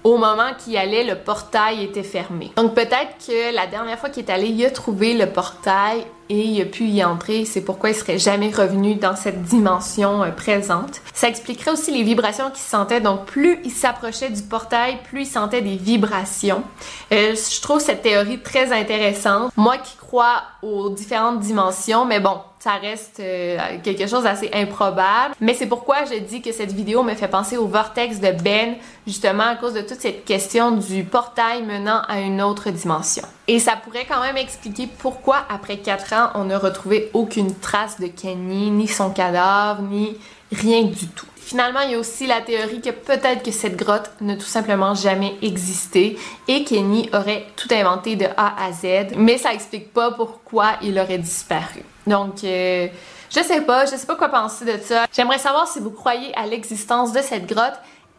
au 0.06 0.18
moment 0.18 0.54
qu'il 0.63 0.78
allait, 0.78 1.04
le 1.04 1.15
portail 1.15 1.84
était 1.84 2.04
fermé. 2.04 2.52
Donc 2.56 2.76
peut-être 2.76 3.26
que 3.26 3.54
la 3.54 3.65
dernière 3.65 3.98
fois 3.98 4.10
qu'il 4.10 4.24
est 4.24 4.32
allé, 4.32 4.50
il 4.50 4.63
a 4.63 4.70
trouvé 4.70 5.15
le 5.15 5.26
portail 5.26 6.06
et 6.30 6.44
il 6.44 6.62
a 6.62 6.66
pu 6.66 6.86
y 6.86 7.04
entrer. 7.04 7.46
C'est 7.46 7.62
pourquoi 7.62 7.90
il 7.90 7.96
serait 7.96 8.18
jamais 8.18 8.50
revenu 8.50 8.96
dans 8.96 9.16
cette 9.16 9.44
dimension 9.44 10.24
euh, 10.24 10.32
présente. 10.32 11.02
Ça 11.14 11.28
expliquerait 11.28 11.72
aussi 11.72 11.92
les 11.92 12.04
vibrations 12.04 12.50
qu'il 12.50 12.64
sentait. 12.64 13.02
Donc 13.02 13.26
plus 13.26 13.60
il 13.64 13.72
s'approchait 13.72 14.30
du 14.30 14.42
portail, 14.42 15.00
plus 15.10 15.22
il 15.22 15.26
sentait 15.26 15.62
des 15.62 15.76
vibrations. 15.76 16.64
Euh, 17.12 17.36
je 17.36 17.62
trouve 17.62 17.80
cette 17.80 18.02
théorie 18.02 18.40
très 18.40 18.72
intéressante. 18.72 19.52
Moi 19.56 19.78
qui 19.78 19.96
crois 19.98 20.44
aux 20.62 20.90
différentes 20.90 21.40
dimensions, 21.40 22.06
mais 22.06 22.20
bon, 22.20 22.40
ça 22.60 22.74
reste 22.82 23.20
euh, 23.20 23.58
quelque 23.84 24.08
chose 24.08 24.24
d'assez 24.24 24.50
improbable. 24.54 25.36
Mais 25.40 25.54
c'est 25.54 25.68
pourquoi 25.68 26.06
je 26.06 26.20
dis 26.20 26.42
que 26.42 26.52
cette 26.52 26.72
vidéo 26.72 27.04
me 27.04 27.14
fait 27.14 27.28
penser 27.28 27.58
au 27.58 27.68
vortex 27.68 28.20
de 28.20 28.32
Ben, 28.32 28.76
justement 29.06 29.44
à 29.44 29.56
cause 29.56 29.74
de 29.74 29.82
toute 29.82 30.02
cette 30.02 30.26
question 30.26 30.72
du 30.72 31.04
portail 31.04 31.64
menant 31.64 32.02
à 32.08 32.20
une 32.20 32.42
autre 32.42 32.72
dimension. 32.72 33.24
Et 33.47 33.60
ça 33.60 33.75
pourrait 33.75 34.05
quand 34.05 34.21
même 34.21 34.38
expliquer 34.38 34.88
pourquoi 34.97 35.45
après 35.49 35.77
4 35.77 36.13
ans, 36.13 36.29
on 36.34 36.45
n'a 36.45 36.58
retrouvé 36.58 37.12
aucune 37.13 37.53
trace 37.53 37.99
de 37.99 38.08
Kenny, 38.08 38.71
ni 38.71 38.88
son 38.88 39.12
cadavre, 39.12 39.81
ni 39.84 40.17
rien 40.51 40.84
du 40.84 41.08
tout. 41.10 41.27
Finalement, 41.38 41.81
il 41.81 41.91
y 41.91 41.93
a 41.93 41.99
aussi 41.99 42.25
la 42.25 42.41
théorie 42.41 42.81
que 42.81 42.89
peut-être 42.89 43.43
que 43.43 43.51
cette 43.51 43.77
grotte 43.77 44.10
n'a 44.19 44.36
tout 44.36 44.41
simplement 44.41 44.95
jamais 44.95 45.36
existé 45.43 46.17
et 46.47 46.63
Kenny 46.63 47.08
aurait 47.13 47.45
tout 47.55 47.67
inventé 47.71 48.15
de 48.15 48.25
A 48.36 48.65
à 48.65 48.71
Z, 48.71 49.15
mais 49.15 49.38
ça 49.38 49.53
explique 49.53 49.93
pas 49.93 50.10
pourquoi 50.10 50.71
il 50.81 50.97
aurait 50.97 51.19
disparu. 51.19 51.84
Donc, 52.08 52.43
euh, 52.43 52.88
je 53.29 53.41
sais 53.43 53.62
pas, 53.62 53.86
je 53.86 53.91
sais 53.91 54.08
pas 54.08 54.15
quoi 54.15 54.29
penser 54.29 54.65
de 54.65 54.81
ça. 54.81 55.05
J'aimerais 55.15 55.38
savoir 55.38 55.67
si 55.67 55.79
vous 55.79 55.91
croyez 55.91 56.36
à 56.36 56.47
l'existence 56.47 57.12
de 57.12 57.21
cette 57.21 57.45
grotte 57.45 57.75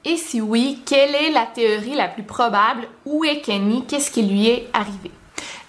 et 0.07 0.17
si 0.17 0.41
oui, 0.41 0.83
quelle 0.87 1.17
est 1.17 1.31
la 1.31 1.47
théorie 1.47 1.97
la 1.97 2.07
plus 2.07 2.23
probable? 2.23 2.87
Où 3.05 3.25
est 3.25 3.41
Kenny? 3.41 3.85
Qu'est-ce 3.87 4.13
qui 4.13 4.23
lui 4.23 4.49
est 4.49 4.69
arrivé? 4.73 5.11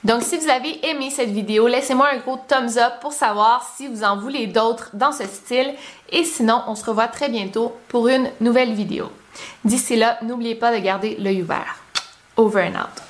Donc, 0.04 0.22
si 0.22 0.38
vous 0.38 0.48
avez 0.48 0.88
aimé 0.88 1.10
cette 1.10 1.32
vidéo, 1.32 1.68
laissez-moi 1.68 2.08
un 2.14 2.20
gros 2.20 2.40
thumbs 2.48 2.78
up 2.78 2.94
pour 3.02 3.14
savoir 3.14 3.68
si 3.76 3.88
vous 3.88 4.04
en 4.04 4.16
voulez 4.16 4.46
d'autres 4.46 4.92
dans 4.94 5.12
ce 5.12 5.26
style. 5.26 5.74
Et 6.12 6.24
sinon, 6.24 6.62
on 6.68 6.76
se 6.76 6.86
revoit 6.86 7.08
très 7.08 7.30
bientôt 7.30 7.76
pour 7.88 8.08
une 8.08 8.30
nouvelle 8.40 8.74
vidéo. 8.74 9.12
D'ici 9.66 9.96
là, 9.96 10.20
n'oubliez 10.22 10.56
pas 10.56 10.72
de 10.72 10.84
garder 10.84 11.18
l'œil 11.20 11.42
ouvert. 11.42 11.76
Over 12.38 12.70
and 12.70 12.80
out. 12.80 13.07